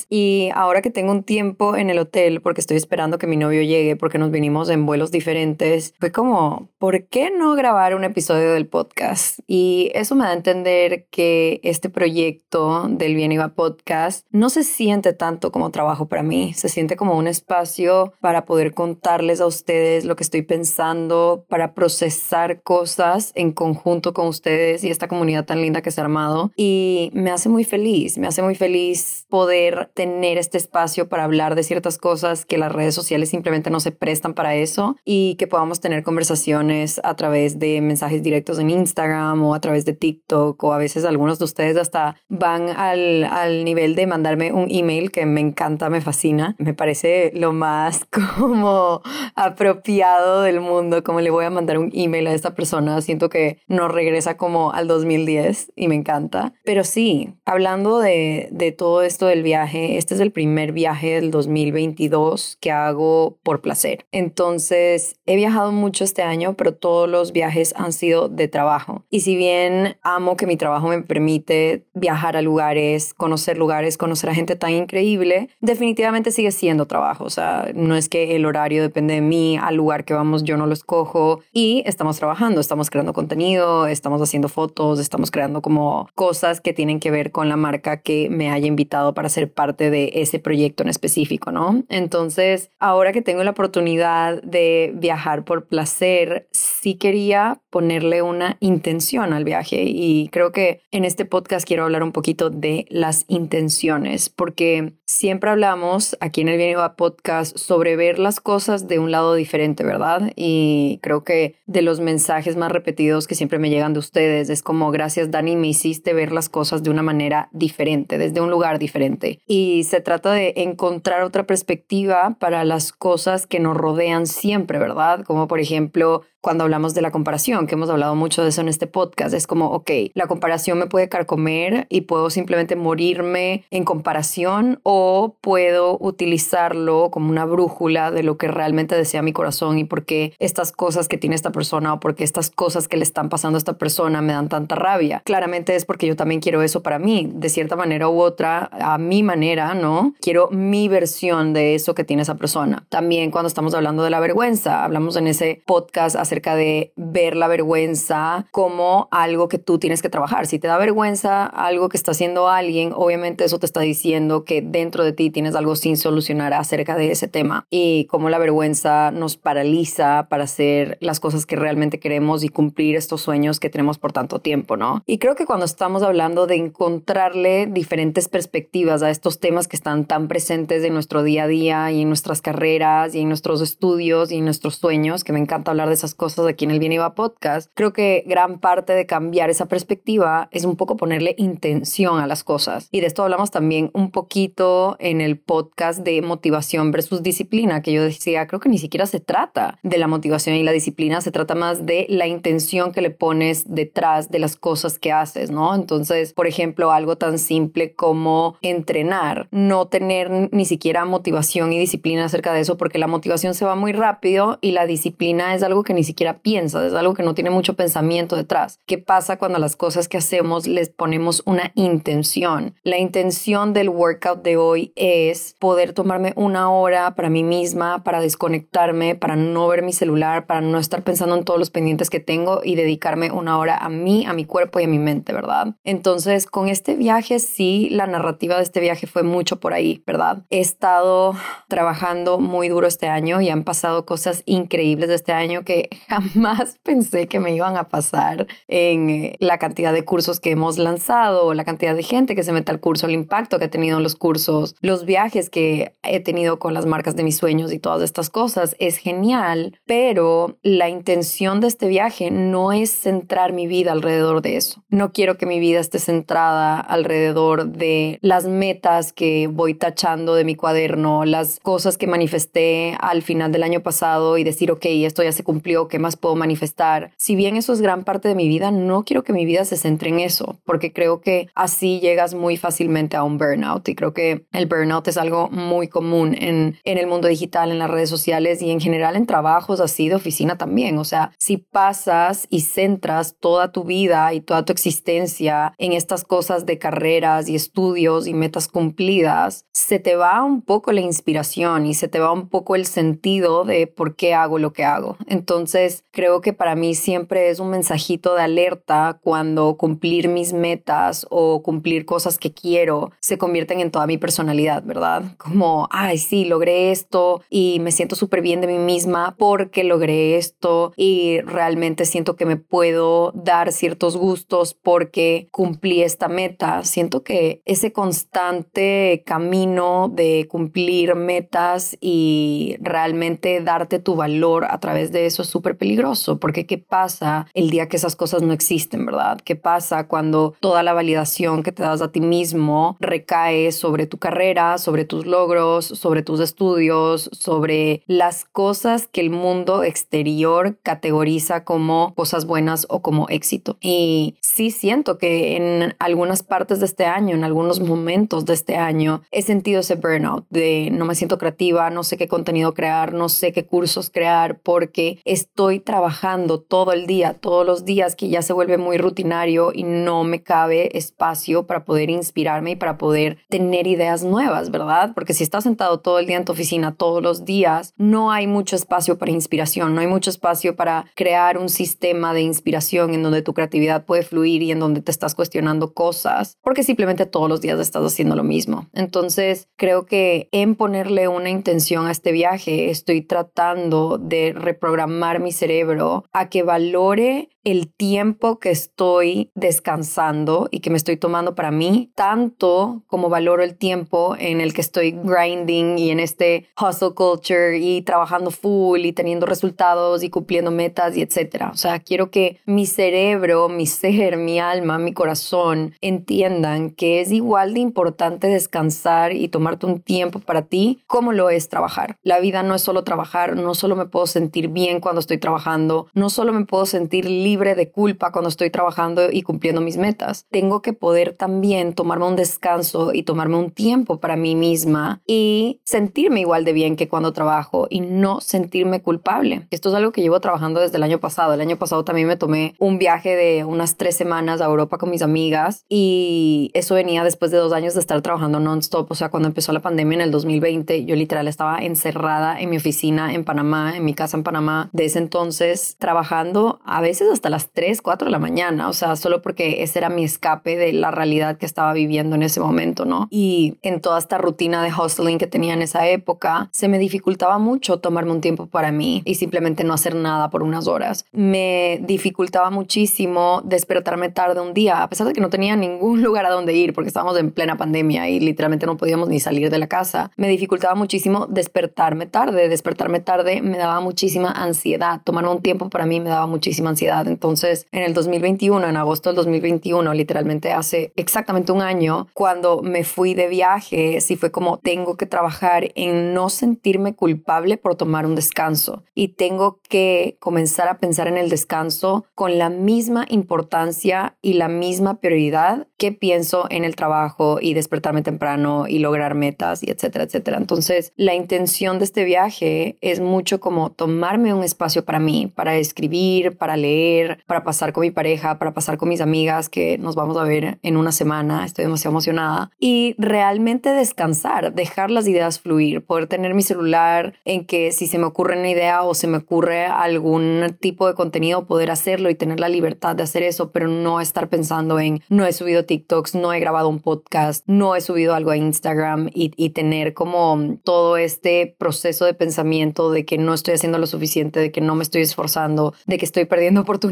y 0.09 0.50
ahora 0.54 0.82
que 0.82 0.90
tengo 0.90 1.12
un 1.12 1.23
tiempo 1.23 1.76
en 1.78 1.90
el 1.90 2.00
hotel 2.00 2.41
porque 2.41 2.62
estoy 2.62 2.78
esperando 2.78 3.18
que 3.18 3.28
mi 3.28 3.38
novio 3.38 3.62
llegue 3.62 3.95
porque 3.95 4.18
nos 4.18 4.32
vinimos 4.32 4.70
en 4.70 4.86
vuelos 4.86 5.12
diferentes, 5.12 5.94
fue 6.00 6.12
como, 6.12 6.70
¿por 6.80 7.08
qué 7.08 7.30
no 7.32 7.55
grabar 7.55 7.95
un 7.95 8.04
episodio 8.04 8.54
del 8.54 8.68
podcast? 8.68 9.40
Y 9.48 9.92
eso 9.94 10.16
me 10.16 10.23
da 10.23 10.31
a 10.31 10.34
entender 10.34 11.08
que 11.09 11.59
este 11.64 11.90
proyecto 11.90 12.88
del 12.90 13.16
Bien 13.16 13.31
Iba 13.31 13.50
Podcast 13.50 14.26
no 14.31 14.50
se 14.50 14.64
siente 14.64 15.14
tanto 15.14 15.52
como 15.52 15.70
trabajo 15.70 16.08
para 16.08 16.23
mí, 16.23 16.54
se 16.54 16.70
siente 16.70 16.95
como 16.95 17.16
un 17.17 17.28
espacio 17.28 18.14
para 18.20 18.45
poder 18.45 18.73
contarles 18.73 19.40
a 19.42 19.45
ustedes 19.45 20.06
lo 20.06 20.16
que 20.16 20.23
estoy 20.23 20.42
pensando, 20.42 21.45
para 21.48 21.73
procesar 21.73 22.62
cosas 22.64 23.31
en 23.36 23.52
conjunto 23.52 24.14
con 24.14 24.28
ustedes 24.28 24.83
y 24.83 24.89
esta 24.89 25.08
comunidad 25.08 25.45
tan 25.45 25.61
linda 25.61 25.81
que 25.81 25.92
se 25.92 26.02
ha 26.02 26.06
armado. 26.06 26.52
Y 26.56 27.11
me 27.14 27.31
hace 27.31 27.50
muy 27.50 27.64
feliz, 27.64 28.17
me 28.17 28.28
hace 28.28 28.42
muy 28.42 28.56
feliz 28.56 29.27
poder 29.30 29.92
tener 29.94 30.38
este 30.38 30.58
espacio 30.58 31.09
para 31.09 31.23
hablar 31.23 31.56
de 31.56 31.64
ciertas 31.64 31.97
cosas 31.97 32.45
que 32.45 32.58
las 32.58 32.72
redes 32.72 32.95
sociales 32.95 33.30
simplemente 33.30 33.70
no 33.70 33.80
se 33.80 33.92
prestan 33.92 34.33
para 34.33 34.56
eso 34.56 34.95
y 35.03 35.36
que 35.36 35.47
podamos 35.47 35.81
tener 35.81 36.03
conversaciones 36.03 37.02
a 37.03 37.16
través 37.16 37.59
de 37.59 37.81
mensajes 37.81 38.23
directos 38.23 38.59
en 38.59 38.70
Instagram 38.70 39.44
o 39.44 39.53
a 39.53 39.59
través 39.59 39.86
de 39.86 39.94
TikTok 39.94 40.64
o 40.64 40.73
a 40.73 40.78
veces 40.78 41.03
algunos 41.03 41.39
de 41.39 41.45
ustedes 41.45 41.78
hasta 41.78 42.16
van 42.30 42.70
al, 42.70 43.25
al 43.25 43.66
nivel 43.66 43.95
de 43.95 44.08
mandarme 44.08 44.53
un 44.53 44.67
email 44.70 45.11
que 45.11 45.25
me 45.25 45.42
encanta, 45.42 45.89
me 45.89 46.02
fascina, 46.02 46.55
me 46.58 46.73
parece 46.73 47.31
lo 47.36 47.52
más 47.52 48.05
como 48.38 49.02
apropiado 49.36 50.42
del 50.42 50.61
mundo, 50.61 51.03
como 51.03 51.22
le 51.22 51.31
voy 51.31 51.45
a 51.45 51.50
mandar 51.50 51.78
un 51.78 51.92
email 51.94 52.28
a 52.28 52.33
esta 52.33 52.55
persona, 52.55 53.02
siento 53.02 53.30
que 53.30 53.59
nos 53.67 53.92
regresa 53.92 54.38
como 54.38 54.72
al 54.72 54.88
2010 54.88 55.73
y 55.75 55.88
me 55.88 55.95
encanta, 55.95 56.53
pero 56.64 56.83
sí, 56.83 57.33
hablando 57.45 58.00
de, 58.00 58.48
de 58.52 58.72
todo 58.72 59.02
esto 59.02 59.17
del 59.26 59.44
viaje, 59.44 59.98
este 59.98 60.14
es 60.14 60.20
el 60.20 60.32
primer 60.32 60.72
viaje 60.72 61.16
del 61.16 61.32
2022 61.32 62.58
que 62.62 62.72
hago 62.72 63.38
por 63.44 63.62
placer. 63.62 64.06
Entonces, 64.12 65.16
he 65.26 65.36
viajado 65.36 65.72
mucho 65.72 66.04
este 66.04 66.22
año, 66.22 66.54
pero 66.56 66.73
todos 66.73 67.10
los 67.10 67.32
viajes 67.32 67.73
han 67.78 67.94
sido 67.94 68.30
de 68.30 68.48
trabajo. 68.48 69.04
Y 69.10 69.22
si 69.22 69.36
bien 69.36 69.98
amo 70.02 70.38
que 70.38 70.48
mi 70.48 70.58
trabajo 70.58 70.88
me 70.88 71.02
permite 71.02 71.86
viajar 71.94 72.38
a 72.38 72.42
lugares, 72.42 73.14
conocer 73.14 73.58
lugares, 73.58 73.98
conocer 73.98 74.30
a 74.30 74.36
gente 74.36 74.56
tan 74.56 74.72
increíble, 74.72 75.50
definitivamente 75.60 76.32
sigue 76.32 76.52
siendo 76.52 76.86
trabajo. 76.86 77.23
O 77.23 77.30
sea, 77.30 77.72
no 77.73 77.95
es 77.95 78.10
que 78.10 78.36
el 78.36 78.45
horario 78.45 78.82
depende 78.82 79.16
de 79.16 79.22
mí, 79.22 79.58
al 79.58 79.76
lugar 79.76 80.06
que 80.06 80.14
vamos 80.14 80.44
yo 80.44 80.58
no 80.58 80.66
lo 80.66 80.73
escojo 80.73 81.42
y 81.52 81.84
estamos 81.86 82.18
trabajando, 82.18 82.62
estamos 82.62 82.90
creando 82.90 83.14
contenido, 83.14 83.88
estamos 83.88 84.22
haciendo 84.22 84.50
fotos, 84.50 85.00
estamos 85.00 85.32
creando 85.32 85.62
como 85.62 86.10
cosas 86.16 86.62
que 86.62 86.73
tienen 86.73 87.00
que 87.00 87.12
ver 87.12 87.32
con 87.32 87.50
la 87.50 87.56
marca 87.56 88.02
que 88.02 88.30
me 88.30 88.50
haya 88.50 88.68
invitado 88.68 89.07
para 89.14 89.30
ser 89.30 89.52
parte 89.52 89.90
de 89.90 90.12
ese 90.16 90.40
proyecto 90.40 90.84
en 90.84 90.90
específico, 90.90 91.52
¿no? 91.52 91.84
Entonces, 91.90 92.72
ahora 92.80 93.14
que 93.14 93.22
tengo 93.22 93.44
la 93.44 93.52
oportunidad 93.52 94.42
de 94.44 94.92
viajar 94.95 95.44
por 95.44 95.68
placer, 95.68 96.48
sí 96.52 96.95
quería 96.95 97.62
ponerle 97.70 98.22
una 98.22 98.58
intención 98.60 99.34
al 99.34 99.44
viaje 99.44 99.84
y 99.86 100.30
creo 100.30 100.52
que 100.52 100.82
en 100.92 101.06
este 101.06 101.26
podcast 101.26 101.68
quiero 101.68 101.84
hablar 101.84 102.04
un 102.04 102.12
poquito 102.12 102.50
de 102.50 102.86
las 102.90 103.26
intenciones, 103.28 104.30
porque 104.30 104.94
siempre 105.06 105.50
hablamos 105.50 106.18
aquí 106.20 106.42
en 106.42 106.50
el 106.50 106.58
Bien 106.58 106.78
Podcast 106.98 107.58
sobre 107.58 107.95
ver 107.95 108.20
las 108.20 108.39
cosas 108.39 108.88
de 108.88 109.00
un 109.00 109.12
lado 109.12 109.34
diferente, 109.34 109.84
¿verdad? 109.84 110.32
Y 110.36 111.00
creo 111.02 111.24
que 111.24 111.56
de 111.66 111.82
los 111.82 112.00
mensajes 112.00 112.56
más 112.56 112.72
repetidos 112.72 113.28
que 113.28 113.36
siempre 113.36 113.60
me 113.60 113.70
llegan 113.70 113.94
de 113.94 114.00
ustedes 114.00 114.50
es 114.50 114.62
como, 114.62 114.92
gracias 114.92 115.32
Dani, 115.32 115.56
me 115.56 115.68
hiciste 115.68 116.14
ver 116.14 116.32
las 116.32 116.50
cosas 116.50 116.84
de 116.84 116.89
una 116.89 117.04
manera 117.04 117.50
diferente, 117.52 118.18
desde 118.18 118.42
un 118.42 118.50
lugar 118.50 118.80
diferente 118.80 118.96
y 119.45 119.83
se 119.83 120.02
trata 120.02 120.33
de 120.33 120.53
encontrar 120.58 121.23
otra 121.23 121.45
perspectiva 121.45 122.35
para 122.39 122.63
las 122.63 122.91
cosas 122.91 123.47
que 123.47 123.59
nos 123.59 123.77
rodean 123.77 124.27
siempre, 124.27 124.80
¿verdad? 124.80 125.23
Como 125.23 125.47
por 125.47 125.59
ejemplo 125.59 126.23
cuando 126.47 126.63
hablamos 126.63 126.93
de 126.93 127.02
la 127.02 127.11
comparación, 127.11 127.67
que 127.67 127.75
hemos 127.75 127.89
hablado 127.89 128.15
mucho 128.15 128.41
de 128.41 128.47
eso 128.47 128.62
en 128.62 128.69
este 128.69 128.88
podcast. 128.88 129.33
Es 129.33 129.47
como, 129.47 129.65
ok, 129.71 129.91
la 130.13 130.27
comparación 130.27 130.80
me 130.80 130.85
puede 130.88 131.09
carcomer 131.09 131.88
y 131.89 132.01
puedo 132.01 132.30
simplemente 132.30 132.77
morirme 132.77 133.65
en 133.69 133.83
comparación 133.83 134.80
o 134.83 135.35
puedo 135.41 135.97
utilizarlo 136.00 137.12
como 137.12 137.31
una 137.31 137.44
brújula 137.44 138.12
de 138.12 138.24
lo 138.24 138.38
que 138.38 138.47
realmente 138.47 138.95
desea 138.95 139.21
mi 139.21 139.33
corazón 139.33 139.77
y 139.77 139.83
por 139.83 140.06
qué 140.06 140.35
estas 140.39 140.71
cosas 140.71 141.09
que 141.09 141.18
tiene 141.18 141.35
esta 141.35 141.51
persona 141.51 141.95
o 141.95 142.00
porque 142.00 142.24
estas 142.24 142.50
cosas 142.50 142.88
que 142.88 142.95
le 142.95 143.03
están 143.03 143.27
pasando 143.27 143.57
a 143.57 143.59
esta 143.59 143.77
persona 143.77 144.21
me 144.21 144.31
dan 144.31 144.47
tanta 144.47 144.75
rabia. 144.75 145.24
Claramente 145.25 145.75
es 145.75 145.83
porque 145.83 146.07
yo 146.07 146.15
también 146.15 146.39
quiero 146.39 146.62
eso 146.62 146.81
para 146.81 146.97
mí, 146.97 147.29
de 147.29 147.50
cierta 147.50 147.75
manera 147.75 148.07
u 148.07 148.21
otra, 148.21 148.69
a 148.71 148.97
mi 148.97 149.21
manera, 149.21 149.74
¿no? 149.74 150.13
Quiero 150.21 150.47
mi 150.50 150.88
versión 150.88 151.51
de 151.51 151.75
eso 151.75 151.94
que 151.94 152.06
tiene 152.06 152.21
esa 152.21 152.35
persona. 152.35 152.85
También 152.88 153.31
cuando 153.31 153.50
estamos 153.50 153.74
hablando 153.74 154.01
de 154.03 154.12
la 154.12 154.21
vergüenza, 154.21 154.85
hablamos 154.85 155.18
en 155.18 155.27
ese 155.27 155.62
podcast 155.65 156.15
acerca 156.15 156.37
de 156.56 156.94
ver 156.95 157.36
la 157.36 157.48
vergüenza 157.48 158.45
como 158.51 159.07
algo 159.12 159.48
que 159.48 159.57
tú 159.57 159.80
tienes 159.80 160.01
que 160.01 160.09
trabajar. 160.09 160.48
Si 160.48 160.59
te 160.59 160.68
da 160.68 160.77
vergüenza 160.77 161.45
algo 161.45 161.89
que 161.89 161.98
está 161.98 162.12
haciendo 162.12 162.48
alguien, 162.48 162.92
obviamente 162.94 163.44
eso 163.44 163.59
te 163.59 163.65
está 163.65 163.81
diciendo 163.81 164.45
que 164.45 164.62
dentro 164.62 165.03
de 165.03 165.13
ti 165.13 165.30
tienes 165.30 165.56
algo 165.56 165.75
sin 165.75 165.97
solucionar 165.97 166.53
acerca 166.53 166.95
de 166.95 167.12
ese 167.12 167.27
tema 167.27 167.65
y 167.69 168.06
cómo 168.06 168.30
la 168.30 168.38
vergüenza 168.38 169.12
nos 169.12 169.38
paraliza 169.38 170.27
para 170.30 170.44
hacer 170.44 170.97
las 171.01 171.19
cosas 171.19 171.45
que 171.45 171.56
realmente 171.56 172.00
queremos 172.00 172.44
y 172.44 172.50
cumplir 172.50 172.95
estos 172.95 173.21
sueños 173.21 173.59
que 173.59 173.69
tenemos 173.69 173.97
por 173.97 174.13
tanto 174.13 174.39
tiempo, 174.39 174.77
¿no? 174.77 175.03
Y 175.06 175.18
creo 175.18 175.36
que 175.36 175.45
cuando 175.45 175.65
estamos 175.65 176.03
hablando 176.03 176.47
de 176.47 176.56
encontrarle 176.56 177.68
diferentes 177.68 178.27
perspectivas 178.27 179.03
a 179.03 179.09
estos 179.09 179.39
temas 179.39 179.68
que 179.68 179.75
están 179.75 180.06
tan 180.06 180.27
presentes 180.27 180.83
en 180.83 180.94
nuestro 180.94 181.24
día 181.24 181.44
a 181.44 181.47
día 181.47 181.92
y 181.92 182.01
en 182.01 182.07
nuestras 182.07 182.42
carreras 182.42 183.15
y 183.15 183.21
en 183.21 183.30
nuestros 183.30 183.62
estudios 183.62 184.31
y 184.31 184.38
en 184.38 184.45
nuestros 184.45 184.75
sueños, 184.75 185.24
que 185.24 185.33
me 185.33 185.39
encanta 185.39 185.71
hablar 185.71 185.88
de 185.88 185.94
esas 185.94 186.13
cosas 186.13 186.26
cosas 186.36 186.51
aquí 186.51 186.65
en 186.65 186.71
el 186.71 186.80
Bien 186.80 186.92
Iba 186.92 187.15
Podcast, 187.15 187.71
creo 187.74 187.94
que 187.94 188.24
gran 188.27 188.60
parte 188.60 188.94
de 188.94 189.06
cambiar 189.06 189.50
esa 189.50 189.68
perspectiva 189.68 190.50
es 190.51 190.65
un 190.65 190.75
poco 190.75 190.98
ponerle 190.98 191.36
intención 191.38 192.19
a 192.19 192.27
las 192.27 192.44
cosas. 192.44 192.89
Y 192.92 193.01
de 193.01 193.07
esto 193.07 193.24
hablamos 193.24 193.51
también 193.51 193.92
un 193.94 194.12
poquito 194.12 194.98
en 195.00 195.21
el 195.21 195.38
podcast 195.38 196.00
de 196.00 196.21
motivación 196.21 196.92
versus 196.92 197.24
disciplina, 197.24 197.81
que 197.81 197.92
yo 197.92 198.04
decía, 198.04 198.48
creo 198.48 198.60
que 198.60 198.69
ni 198.69 198.77
siquiera 198.77 199.06
se 199.06 199.19
trata 199.19 199.80
de 199.83 199.98
la 199.98 200.07
motivación 200.07 200.56
y 200.56 200.63
la 200.63 200.71
disciplina, 200.71 201.21
se 201.21 201.31
trata 201.31 201.56
más 201.56 201.86
de 201.86 202.06
la 202.10 202.27
intención 202.27 202.92
que 202.92 203.01
le 203.01 203.12
pones 203.12 203.74
detrás 203.74 204.30
de 204.30 204.39
las 204.39 204.56
cosas 204.56 205.00
que 205.00 205.12
haces, 205.12 205.51
¿no? 205.51 205.75
Entonces, 205.75 206.33
por 206.33 206.48
ejemplo, 206.48 206.92
algo 206.92 207.18
tan 207.18 207.39
simple 207.39 207.94
como 207.94 208.57
entrenar, 208.62 209.48
no 209.51 209.88
tener 209.88 210.50
ni 210.51 210.65
siquiera 210.65 211.06
motivación 211.06 211.74
y 211.74 211.80
disciplina 211.80 212.25
acerca 212.25 212.54
de 212.54 212.62
eso, 212.62 212.77
porque 212.77 213.00
la 213.00 213.07
motivación 213.07 213.54
se 213.54 213.65
va 213.65 213.75
muy 213.75 213.94
rápido 213.94 214.57
y 214.62 214.71
la 214.71 214.86
disciplina 214.86 215.56
es 215.56 215.63
algo 215.63 215.83
que 215.83 215.94
ni 215.94 216.04
siquiera 216.07 216.40
piensas, 216.40 216.83
es 216.86 216.94
algo 216.94 217.13
que 217.13 217.24
no 217.24 217.36
tiene 217.36 217.51
mucho 217.51 217.75
pensamiento 217.75 218.36
detrás. 218.36 218.80
¿Qué 218.88 218.98
pasa 218.98 219.38
cuando 219.38 219.59
las 219.59 219.75
cosas 219.75 220.07
que 220.07 220.18
hacemos 220.18 220.65
les 220.65 220.89
ponemos 220.89 221.44
una 221.45 221.71
intención? 221.75 222.75
La 222.83 222.98
intención 222.98 223.74
del 223.74 223.89
workout 223.89 224.42
de 224.42 224.57
hoy 224.57 224.94
es 224.95 225.56
poder 225.59 225.94
tomarme 225.94 226.33
una 226.36 226.71
hora 226.71 227.13
para 227.15 227.30
mí 227.30 227.44
misma, 227.44 228.04
para 228.04 228.19
desconectarme, 228.19 229.15
para 229.15 229.36
no 229.36 229.68
ver 229.68 229.83
mi 229.83 229.94
celular, 229.94 230.48
para 230.48 230.62
no 230.62 230.80
estar 230.80 231.04
pensando 231.04 231.36
en 231.36 231.44
todos 231.44 231.59
los 231.59 231.69
pendientes 231.69 232.10
que 232.10 232.19
tengo 232.19 232.62
y 232.63 232.75
dedicarme 232.75 233.31
una 233.31 233.57
hora 233.57 233.77
a 233.77 233.89
mí, 233.89 234.25
a 234.25 234.33
mi 234.33 234.45
cuerpo 234.45 234.80
y 234.80 234.86
a 234.86 234.88
mi 234.88 235.00
mente, 235.00 235.33
¿verdad? 235.33 235.75
Entonces, 235.83 236.45
con 236.45 236.68
este 236.68 236.95
viaje 236.95 237.39
sí, 237.39 237.89
la 237.92 238.07
narrativa 238.07 238.57
de 238.57 238.63
este 238.63 238.80
viaje 238.80 239.07
fue 239.07 239.24
mucho 239.24 239.60
por 239.60 239.74
ahí, 239.74 240.03
¿verdad? 240.06 240.45
He 240.50 240.60
estado 240.60 241.33
trabajando 241.68 242.39
muy 242.39 242.69
duro 242.69 242.88
este 242.88 243.07
año 243.07 243.42
y 243.42 243.50
han 243.50 243.63
pasado 243.63 244.06
cosas 244.06 244.44
increíbles 244.45 245.10
de 245.10 245.15
este 245.15 245.33
año 245.33 245.63
que 245.63 245.89
jamás 246.07 246.77
pensé 246.83 247.27
que 247.27 247.39
me 247.39 247.55
iban 247.55 247.77
a 247.77 247.89
pasar 247.89 248.47
en 248.67 249.09
eh, 249.09 249.35
la 249.39 249.57
cantidad 249.57 249.94
de 249.94 250.05
cursos 250.05 250.39
que 250.39 250.51
hemos 250.51 250.77
lanzado, 250.77 251.53
la 251.53 251.65
cantidad 251.65 251.95
de 251.95 252.03
gente 252.03 252.35
que 252.35 252.44
se 252.44 252.51
mete 252.51 252.71
al 252.71 252.79
curso, 252.79 253.07
el 253.07 253.13
impacto 253.13 253.59
que 253.59 253.65
he 253.65 253.69
tenido 253.69 253.97
en 253.97 254.03
los 254.03 254.15
cursos, 254.15 254.75
los 254.81 255.05
viajes 255.05 255.49
que 255.49 255.94
he 256.03 256.19
tenido 256.19 256.59
con 256.59 256.73
las 256.73 256.85
marcas 256.85 257.15
de 257.15 257.23
mis 257.23 257.38
sueños 257.38 257.71
y 257.71 257.79
todas 257.79 258.01
estas 258.01 258.29
cosas. 258.29 258.75
Es 258.79 258.97
genial, 258.97 259.79
pero 259.85 260.57
la 260.63 260.89
intención 260.89 261.61
de 261.61 261.67
este 261.67 261.88
viaje 261.88 262.31
no 262.31 262.71
es 262.71 262.91
centrar 262.91 263.53
mi 263.53 263.67
vida 263.67 263.91
alrededor 263.91 264.41
de 264.41 264.57
eso. 264.57 264.83
No 264.89 265.11
quiero 265.11 265.38
que 265.38 265.45
mi 265.45 265.59
vida 265.59 265.79
esté 265.79 266.00
centrada 266.00 266.79
alrededor 266.79 267.67
de 267.67 268.19
las 268.21 268.45
metas 268.45 269.13
que 269.13 269.47
voy 269.47 269.73
tachando 269.73 270.35
de 270.35 270.43
mi 270.43 270.55
cuaderno, 270.55 271.25
las 271.25 271.59
cosas 271.59 271.97
que 271.97 272.07
manifesté 272.07 272.97
al 273.00 273.21
final 273.21 273.51
del 273.51 273.63
año 273.63 273.81
pasado 273.81 274.38
y 274.38 274.43
decir, 274.43 274.71
ok, 274.71 274.85
esto 274.85 275.23
ya 275.23 275.31
se 275.31 275.43
cumplió, 275.43 275.87
¿qué 275.88 276.00
más 276.00 276.18
puedo 276.18 276.36
manifestar? 276.36 277.12
Si 277.18 277.36
bien 277.36 277.56
eso 277.56 277.74
es 277.74 277.81
gran 277.81 278.04
parte 278.04 278.28
de 278.28 278.36
mi 278.36 278.48
vida, 278.48 278.72
no 278.72 279.04
quiero 279.04 279.24
que 279.24 279.34
mi 279.34 279.45
vida 279.45 279.66
se 279.66 279.78
centre 279.78 280.10
en 280.10 280.19
eso, 280.19 280.60
porque 280.66 280.94
creo 280.94 281.22
que 281.22 281.50
así 281.56 282.00
llegas 282.00 282.34
muy 282.34 282.57
fácilmente 282.57 283.18
a 283.18 283.24
un 283.24 283.38
burnout 283.38 283.88
y 283.89 283.95
creo 283.95 284.13
que 284.13 284.45
el 284.51 284.66
burnout 284.66 285.07
es 285.07 285.18
algo 285.18 285.50
muy 285.50 285.88
común 285.88 286.36
en, 286.39 286.78
en 286.84 286.98
el 286.98 287.07
mundo 287.07 287.28
digital, 287.28 287.72
en 287.72 287.80
las 287.80 287.89
redes 287.89 288.10
sociales 288.10 288.62
y 288.62 288.72
en 288.72 288.80
general 288.80 289.16
en 289.16 289.25
trabajos 289.25 289.80
así 289.80 290.10
de 290.10 290.16
oficina 290.16 290.57
también. 290.57 290.98
O 290.98 291.04
sea, 291.04 291.31
si 291.38 291.57
pasas 291.57 292.48
y 292.50 292.62
centras 292.62 293.36
toda 293.39 293.72
tu 293.72 293.84
vida 293.84 294.34
y 294.34 294.42
toda 294.42 294.66
tu 294.66 294.74
existencia 294.74 295.74
en 295.78 295.94
estas 295.94 296.24
cosas 296.24 296.66
de 296.66 296.78
carreras 296.78 297.50
y 297.50 297.56
estudios 297.56 298.28
y 298.28 298.34
metas 298.34 298.68
cumplidas, 298.68 299.66
se 299.72 300.00
te 300.00 300.16
va 300.16 300.44
un 300.44 300.62
poco 300.62 300.92
la 300.92 301.01
inspiración 301.01 301.86
y 301.86 301.94
se 301.94 302.07
te 302.07 302.19
va 302.19 302.31
un 302.31 302.50
poco 302.50 302.75
el 302.75 302.86
sentido 302.86 303.63
de 303.63 303.88
por 303.88 304.16
qué 304.16 304.34
hago 304.34 304.60
lo 304.60 304.74
que 304.74 304.84
hago. 304.84 305.18
Entonces, 305.28 305.76
creo 306.12 306.41
que 306.41 306.53
para 306.53 306.75
mí 306.75 306.95
siempre 306.95 307.50
es 307.50 307.59
un 307.59 307.69
mensajito 307.69 308.35
de 308.35 308.41
alerta 308.41 309.19
cuando 309.21 309.77
cumplir 309.77 310.27
mis 310.27 310.53
metas 310.53 311.25
o 311.29 311.62
cumplir 311.62 312.06
cosas 312.06 312.38
que 312.38 312.53
quiero 312.53 313.12
se 313.19 313.38
convierten 313.38 313.79
en 313.79 313.91
toda 313.91 314.07
mi 314.07 314.18
personalidad, 314.18 314.83
¿verdad? 314.83 315.35
Como, 315.38 315.88
ay, 315.91 316.18
sí, 316.18 316.45
logré 316.45 316.91
esto 316.91 317.41
y 317.50 317.79
me 317.81 317.91
siento 317.91 318.15
súper 318.15 318.41
bien 318.41 318.62
de 318.62 318.68
mí 318.68 318.79
misma 318.79 319.35
porque 319.38 319.83
logré 319.83 320.38
esto 320.38 320.94
y 320.95 321.39
realmente 321.41 322.06
siento 322.06 322.35
que 322.35 322.45
me 322.45 322.57
puedo 322.57 323.31
dar 323.33 323.71
ciertos 323.71 324.18
gustos 324.18 324.74
porque 324.74 325.47
cumplí 325.51 326.01
esta 326.01 326.27
meta. 326.27 326.83
Siento 326.83 327.24
que 327.24 327.62
ese 327.65 327.91
constante 327.91 329.24
camino 329.25 330.09
de 330.13 330.47
cumplir 330.50 331.15
metas 331.15 331.97
y 332.00 332.77
realmente 332.79 333.62
darte 333.62 334.00
tu 334.00 334.15
valor 334.15 334.65
a 334.69 334.79
través 334.79 335.12
de 335.12 335.25
eso 335.25 335.41
es 335.41 335.50
súper 335.50 335.66
peligroso 335.75 336.39
porque 336.39 336.65
¿qué 336.65 336.77
pasa 336.77 337.47
el 337.53 337.69
día 337.69 337.87
que 337.87 337.97
esas 337.97 338.15
cosas 338.15 338.41
no 338.41 338.53
existen, 338.53 339.05
verdad? 339.05 339.39
¿Qué 339.43 339.55
pasa 339.55 340.07
cuando 340.07 340.55
toda 340.59 340.83
la 340.83 340.93
validación 340.93 341.63
que 341.63 341.71
te 341.71 341.83
das 341.83 342.01
a 342.01 342.11
ti 342.11 342.21
mismo 342.21 342.97
recae 342.99 343.71
sobre 343.71 344.07
tu 344.07 344.17
carrera, 344.17 344.77
sobre 344.77 345.05
tus 345.05 345.25
logros, 345.25 345.85
sobre 345.85 346.21
tus 346.21 346.39
estudios, 346.39 347.29
sobre 347.33 348.03
las 348.07 348.45
cosas 348.45 349.07
que 349.07 349.21
el 349.21 349.29
mundo 349.29 349.83
exterior 349.83 350.77
categoriza 350.83 351.63
como 351.63 352.13
cosas 352.15 352.45
buenas 352.45 352.85
o 352.89 353.01
como 353.01 353.27
éxito? 353.29 353.77
Y 353.81 354.35
sí 354.41 354.71
siento 354.71 355.17
que 355.17 355.55
en 355.57 355.95
algunas 355.99 356.43
partes 356.43 356.79
de 356.79 356.85
este 356.85 357.05
año, 357.05 357.35
en 357.35 357.43
algunos 357.43 357.79
momentos 357.79 358.45
de 358.45 358.53
este 358.53 358.75
año, 358.75 359.21
he 359.31 359.41
sentido 359.41 359.81
ese 359.81 359.95
burnout 359.95 360.45
de 360.49 360.89
no 360.91 361.05
me 361.05 361.15
siento 361.15 361.37
creativa, 361.37 361.89
no 361.89 362.03
sé 362.03 362.17
qué 362.17 362.27
contenido 362.27 362.73
crear, 362.73 363.13
no 363.13 363.29
sé 363.29 363.51
qué 363.51 363.65
cursos 363.65 364.09
crear 364.09 364.59
porque 364.59 365.19
estoy 365.25 365.56
trabajando 365.83 366.59
todo 366.59 366.94
el 366.94 367.07
día, 367.07 367.33
todos 367.33 367.65
los 367.65 367.83
días 367.83 368.15
que 368.15 368.30
ya 368.30 368.42
se 368.42 368.54
vuelve 368.54 368.77
muy 368.77 368.98
rutinario 368.98 369.71
y 369.74 369.83
no 369.83 370.24
me 370.24 370.44
cabe 370.44 370.95
espacio 370.98 371.65
para 371.65 371.83
poder 371.83 372.09
inspirarme 372.09 372.71
y 372.71 372.75
para 372.75 372.98
poder 372.98 373.39
tener 373.50 373.88
ideas 373.88 374.24
nuevas, 374.24 374.69
¿verdad? 374.69 375.12
Porque 375.15 375.33
si 375.33 375.44
estás 375.44 375.63
sentado 375.63 376.00
todo 376.00 376.19
el 376.19 376.27
día 376.27 376.38
en 376.38 376.45
tu 376.45 376.51
oficina, 376.51 376.95
todos 376.95 377.24
los 377.24 377.44
días, 377.44 377.94
no 377.98 378.31
hay 378.31 378.45
mucho 378.45 378.75
espacio 378.75 379.18
para 379.18 379.31
inspiración, 379.31 379.95
no 379.95 380.01
hay 380.01 380.07
mucho 380.07 380.30
espacio 380.30 380.75
para 380.75 381.06
crear 381.15 381.57
un 381.57 381.69
sistema 381.69 382.33
de 382.33 382.42
inspiración 382.42 383.13
en 383.13 383.24
donde 383.24 383.42
tu 383.42 383.53
creatividad 383.53 384.06
puede 384.06 384.21
fluir 384.21 384.62
y 384.62 384.71
en 384.71 384.80
donde 384.80 385.01
te 385.01 385.12
estás 385.12 385.33
cuestionando 385.33 385.94
cosas, 385.94 386.57
porque 386.62 386.83
simplemente 386.83 387.25
todos 387.25 387.50
los 387.50 387.62
días 387.62 387.80
estás 387.80 388.06
haciendo 388.06 388.36
lo 388.36 388.44
mismo. 388.44 388.88
Entonces, 388.94 389.68
creo 389.75 390.06
que 390.06 390.50
en 390.51 390.75
ponerle 390.75 391.27
una 391.27 391.50
intención 391.50 392.06
a 392.06 392.12
este 392.12 392.31
viaje, 392.31 392.92
estoy 392.92 393.21
tratando 393.21 394.19
de 394.19 394.53
reprogramar 394.56 395.46
mi 395.47 395.53
cerebro 395.53 396.25
a 396.33 396.49
que 396.49 396.61
valore 396.61 397.49
el 397.67 397.89
tiempo 397.89 398.59
que 398.59 398.71
estoy 398.71 399.51
descansando 399.53 400.69
y 400.71 400.79
que 400.79 400.89
me 400.89 400.95
estoy 400.95 401.17
tomando 401.17 401.53
para 401.53 401.69
mí, 401.69 402.13
tanto 402.15 403.03
como 403.07 403.27
valoro 403.27 403.61
el 403.61 403.75
tiempo 403.75 404.37
en 404.39 404.61
el 404.61 404.73
que 404.73 404.79
estoy 404.79 405.11
grinding 405.11 405.99
y 405.99 406.11
en 406.11 406.21
este 406.21 406.69
hustle 406.81 407.11
culture 407.13 407.77
y 407.77 408.03
trabajando 408.03 408.51
full 408.51 409.01
y 409.01 409.11
teniendo 409.11 409.45
resultados 409.45 410.23
y 410.23 410.29
cumpliendo 410.29 410.71
metas 410.71 411.17
y 411.17 411.21
etcétera. 411.21 411.71
O 411.73 411.75
sea, 411.75 411.99
quiero 411.99 412.31
que 412.31 412.61
mi 412.65 412.85
cerebro, 412.85 413.67
mi 413.67 413.85
ser, 413.85 414.37
mi 414.37 414.61
alma, 414.61 414.97
mi 414.97 415.11
corazón 415.11 415.93
entiendan 415.99 416.91
que 416.91 417.19
es 417.19 417.33
igual 417.33 417.73
de 417.73 417.81
importante 417.81 418.47
descansar 418.47 419.33
y 419.33 419.49
tomarte 419.49 419.87
un 419.87 419.99
tiempo 419.99 420.39
para 420.39 420.61
ti 420.61 421.01
como 421.05 421.33
lo 421.33 421.49
es 421.49 421.67
trabajar. 421.67 422.15
La 422.23 422.39
vida 422.39 422.63
no 422.63 422.75
es 422.75 422.81
solo 422.81 423.03
trabajar, 423.03 423.57
no 423.57 423.75
solo 423.75 423.97
me 423.97 424.05
puedo 424.05 424.25
sentir 424.25 424.69
bien 424.69 425.01
cuando 425.01 425.19
estoy 425.19 425.37
trabajando, 425.37 426.07
no 426.13 426.29
solo 426.29 426.53
me 426.53 426.63
puedo 426.63 426.85
sentir 426.85 427.25
libre 427.25 427.56
de 427.57 427.92
culpa 427.92 428.31
cuando 428.31 428.50
estoy 428.50 428.69
trabajando 428.69 429.31
y 429.31 429.42
cumpliendo 429.42 429.81
mis 429.81 429.98
metas. 429.98 430.45
Tengo 430.51 430.81
que 430.81 430.94
poder 430.94 431.33
también 431.33 431.94
tomarme 431.94 432.25
un 432.25 432.36
descanso 432.36 433.13
y 433.13 433.24
tomarme 433.24 433.57
un 433.57 433.71
tiempo 433.71 434.19
para 434.19 434.36
mí 434.36 434.56
misma 434.56 435.21
y 435.25 435.81
sentirme 435.83 436.42
igual 436.42 436.65
de 436.65 436.74
bien 436.74 436.95
que 436.95 437.07
cuando 437.07 437.33
trabajo 437.33 437.88
y 437.89 438.01
no 438.01 438.42
sentirme 438.42 439.01
culpable. 439.01 439.68
Esto 439.71 439.89
es 439.89 439.95
algo 439.95 440.12
que 440.12 440.21
llevo 440.21 440.39
trabajando 440.39 440.80
desde 440.80 440.98
el 440.98 441.04
año 441.04 441.19
pasado. 441.19 441.54
El 441.54 441.62
año 441.62 441.77
pasado 441.77 442.04
también 442.04 442.27
me 442.27 442.38
tomé 442.38 442.75
un 442.80 443.00
viaje 443.00 443.36
de 443.36 443.63
unas 443.63 443.98
tres 443.98 444.15
semanas 444.15 444.62
a 444.62 444.65
Europa 444.65 444.98
con 444.98 445.10
mis 445.10 445.21
amigas 445.21 445.83
y 445.89 446.71
eso 446.74 446.95
venía 446.95 447.24
después 447.24 447.51
de 447.51 447.57
dos 447.57 447.74
años 447.74 447.94
de 447.94 448.00
estar 448.00 448.21
trabajando 448.21 448.60
non-stop. 448.60 449.12
O 449.12 449.15
sea, 449.15 449.30
cuando 449.30 449.48
empezó 449.48 449.71
la 449.74 449.81
pandemia 449.81 450.15
en 450.15 450.21
el 450.21 450.31
2020, 450.31 451.06
yo 451.06 451.15
literal 451.15 451.48
estaba 451.48 451.80
encerrada 451.80 452.60
en 452.60 452.69
mi 452.69 452.77
oficina 452.77 453.33
en 453.33 453.44
Panamá, 453.44 453.95
en 453.95 454.06
mi 454.06 454.13
casa 454.13 454.38
en 454.38 454.44
Panamá, 454.44 454.89
de 454.94 455.06
ese 455.06 455.19
entonces 455.19 455.95
trabajando 455.98 456.80
a 456.86 457.01
veces 457.01 457.30
hasta 457.31 457.46
las 457.49 457.71
3, 457.71 458.01
4 458.01 458.25
de 458.25 458.31
la 458.31 458.39
mañana, 458.39 458.89
o 458.89 458.94
sea, 458.94 459.15
solo 459.15 459.41
porque 459.41 459.83
ese 459.83 459.99
era 459.99 460.09
mi 460.09 460.23
escape 460.23 460.77
de 460.77 460.94
la 460.94 461.11
realidad 461.11 461.57
que 461.57 461.65
estaba 461.65 461.94
viviendo 461.94 462.35
en 462.35 462.44
ese 462.44 462.59
momento, 462.59 463.05
¿no? 463.05 463.27
Y 463.29 463.75
en 463.81 464.01
toda 464.01 464.19
esta 464.19 464.38
rutina 464.38 464.83
de 464.83 464.91
hustling 464.94 465.38
que 465.38 465.47
tenía 465.47 465.73
en 465.73 465.81
esa 465.81 466.07
época, 466.07 466.69
se 466.71 466.88
me 466.88 466.99
dificultaba 466.99 467.57
mucho 467.57 467.99
tomarme 467.99 468.31
un 468.31 468.41
tiempo 468.41 468.67
para 468.67 468.91
mí 468.91 469.21
y 469.25 469.35
simplemente 469.35 469.83
no 469.83 469.94
hacer 469.94 470.15
nada 470.15 470.49
por 470.49 470.63
unas 470.63 470.88
horas. 470.88 471.25
Me 471.31 471.99
dificultaba 472.03 472.69
muchísimo 472.69 473.62
despertarme 473.63 474.29
tarde 474.29 474.62
un 474.62 474.74
día, 474.74 475.03
a 475.03 475.10
pesar 475.10 475.27
de 475.27 475.33
que 475.33 475.41
no 475.41 475.50
tenía 475.50 475.75
ningún 475.75 476.22
lugar 476.27 476.45
a 476.45 476.50
donde 476.50 476.74
ir 476.74 476.93
porque 476.93 477.10
estábamos 477.10 477.38
en 477.38 477.51
plena 477.51 477.77
pandemia 477.77 478.29
y 478.29 478.39
literalmente 478.39 478.86
no 478.86 478.98
podíamos 478.98 479.29
ni 479.29 479.39
salir 479.39 479.69
de 479.69 479.77
la 479.77 479.88
casa. 479.88 480.31
Me 480.38 480.48
dificultaba 480.48 480.95
muchísimo 480.95 481.48
despertarme 481.48 482.25
tarde, 482.25 482.69
despertarme 482.69 483.19
tarde 483.19 483.62
me 483.62 483.77
daba 483.77 484.00
muchísima 484.00 484.51
ansiedad, 484.51 485.22
tomarme 485.24 485.50
un 485.50 485.62
tiempo 485.62 485.89
para 485.89 486.05
mí 486.05 486.19
me 486.19 486.29
daba 486.29 486.48
muchísima 486.48 486.89
ansiedad. 486.89 487.26
Entonces, 487.27 487.86
en 487.91 488.03
el 488.03 488.13
2021, 488.13 488.88
en 488.88 488.98
agosto 488.98 489.29
del 489.29 489.38
2021, 489.38 490.13
literalmente 490.13 490.72
hace 490.72 491.12
exactamente 491.15 491.72
un 491.72 491.81
año, 491.81 492.27
cuando 492.34 492.81
me 492.81 493.03
fui 493.03 493.34
de 493.34 493.48
viaje, 493.48 494.22
sí 494.22 494.36
fue 494.36 494.51
como 494.51 494.77
tengo 494.77 495.17
que 495.17 495.25
trabajar 495.25 495.91
en 495.96 496.34
no 496.34 496.50
sentirme 496.50 497.13
culpable 497.13 497.77
por 497.77 497.96
tomar 497.96 498.25
un 498.25 498.36
descanso 498.36 499.03
y 499.15 499.29
tengo 499.29 499.79
que 499.89 500.38
comenzar 500.39 500.88
a 500.88 500.98
pensar 500.98 501.27
en 501.27 501.38
el 501.38 501.50
descanso 501.50 502.25
con 502.36 502.57
la 502.57 502.69
misma 502.69 503.25
importancia 503.29 504.36
y 504.41 504.53
la 504.53 504.67
misma 504.67 505.19
prioridad 505.19 505.88
que 505.98 506.12
pienso 506.12 506.67
en 506.69 506.84
el 506.84 506.96
trabajo 506.96 507.57
y 507.62 507.74
despertarme 507.74 508.22
temprano 508.22 508.86
y 508.88 509.00
lograr 509.00 509.36
metas 509.36 509.84
y 509.84 509.89
etcétera, 509.89 510.25
etcétera. 510.25 510.57
Entonces, 510.57 511.12
la 511.15 511.34
intención 511.34 511.98
de 511.98 512.05
este 512.05 512.24
viaje 512.24 512.98
es 513.01 513.19
mucho 513.19 513.60
como 513.60 513.91
tomarme 513.91 514.53
un 514.53 514.63
espacio 514.63 515.03
para 515.03 515.19
mí, 515.19 515.51
para 515.53 515.77
escribir, 515.77 516.57
para 516.57 516.77
leer, 516.77 517.16
para 517.45 517.63
pasar 517.63 517.93
con 517.93 518.01
mi 518.01 518.12
pareja, 518.12 518.59
para 518.59 518.74
pasar 518.74 518.97
con 518.97 519.09
mis 519.09 519.21
amigas 519.21 519.69
que 519.69 519.97
nos 519.97 520.15
vamos 520.15 520.38
a 520.38 520.43
ver 520.43 520.79
en 520.81 520.97
una 520.97 521.12
semana. 521.12 521.65
Estoy 521.65 521.86
demasiado 521.86 522.13
emocionada. 522.13 522.71
Y 522.79 523.15
realmente 523.17 523.89
descansar, 523.89 524.74
dejar 524.74 525.12
las 525.12 525.27
ideas 525.27 525.59
fluir, 525.59 526.03
poder 526.03 526.27
tener 526.27 526.53
mi 526.53 526.62
celular 526.62 527.33
en 527.45 527.65
que 527.65 527.91
si 527.91 528.07
se 528.07 528.17
me 528.17 528.25
ocurre 528.25 528.57
una 528.57 528.69
idea 528.69 529.03
o 529.03 529.13
se 529.13 529.27
me 529.27 529.38
ocurre 529.38 529.86
algún 529.86 530.77
tipo 530.79 531.07
de 531.07 531.13
contenido, 531.13 531.67
poder 531.67 531.91
hacerlo 531.91 532.29
y 532.29 532.36
tener 532.36 532.59
la 532.59 532.69
libertad 532.69 533.15
de 533.15 533.24
hacer 533.24 533.43
eso, 533.43 533.71
pero 533.71 533.88
no 533.88 534.21
estar 534.21 534.50
pensando 534.50 535.00
en 535.00 535.21
no 535.29 535.45
he 535.45 535.53
subido 535.53 535.86
TikToks, 535.86 536.36
no 536.36 536.53
he 536.53 536.59
grabado 536.59 536.89
un 536.89 537.00
podcast 537.00 537.67
no 537.67 537.95
he 537.95 538.01
subido 538.01 538.33
algo 538.33 538.51
a 538.51 538.57
Instagram 538.57 539.29
y, 539.33 539.51
y 539.55 539.69
tener 539.71 540.13
como 540.13 540.77
todo 540.83 541.17
este 541.17 541.75
proceso 541.77 542.25
de 542.25 542.33
pensamiento 542.33 543.12
de 543.12 543.25
que 543.25 543.38
no 543.38 543.53
estoy 543.53 543.75
haciendo 543.75 543.97
lo 543.97 544.07
suficiente, 544.07 544.59
de 544.59 544.71
que 544.71 544.81
no 544.81 544.95
me 544.95 545.03
estoy 545.03 545.21
esforzando, 545.21 545.93
de 546.05 546.17
que 546.17 546.25
estoy 546.25 546.45
perdiendo 546.45 546.81
oportunidades. 546.81 547.06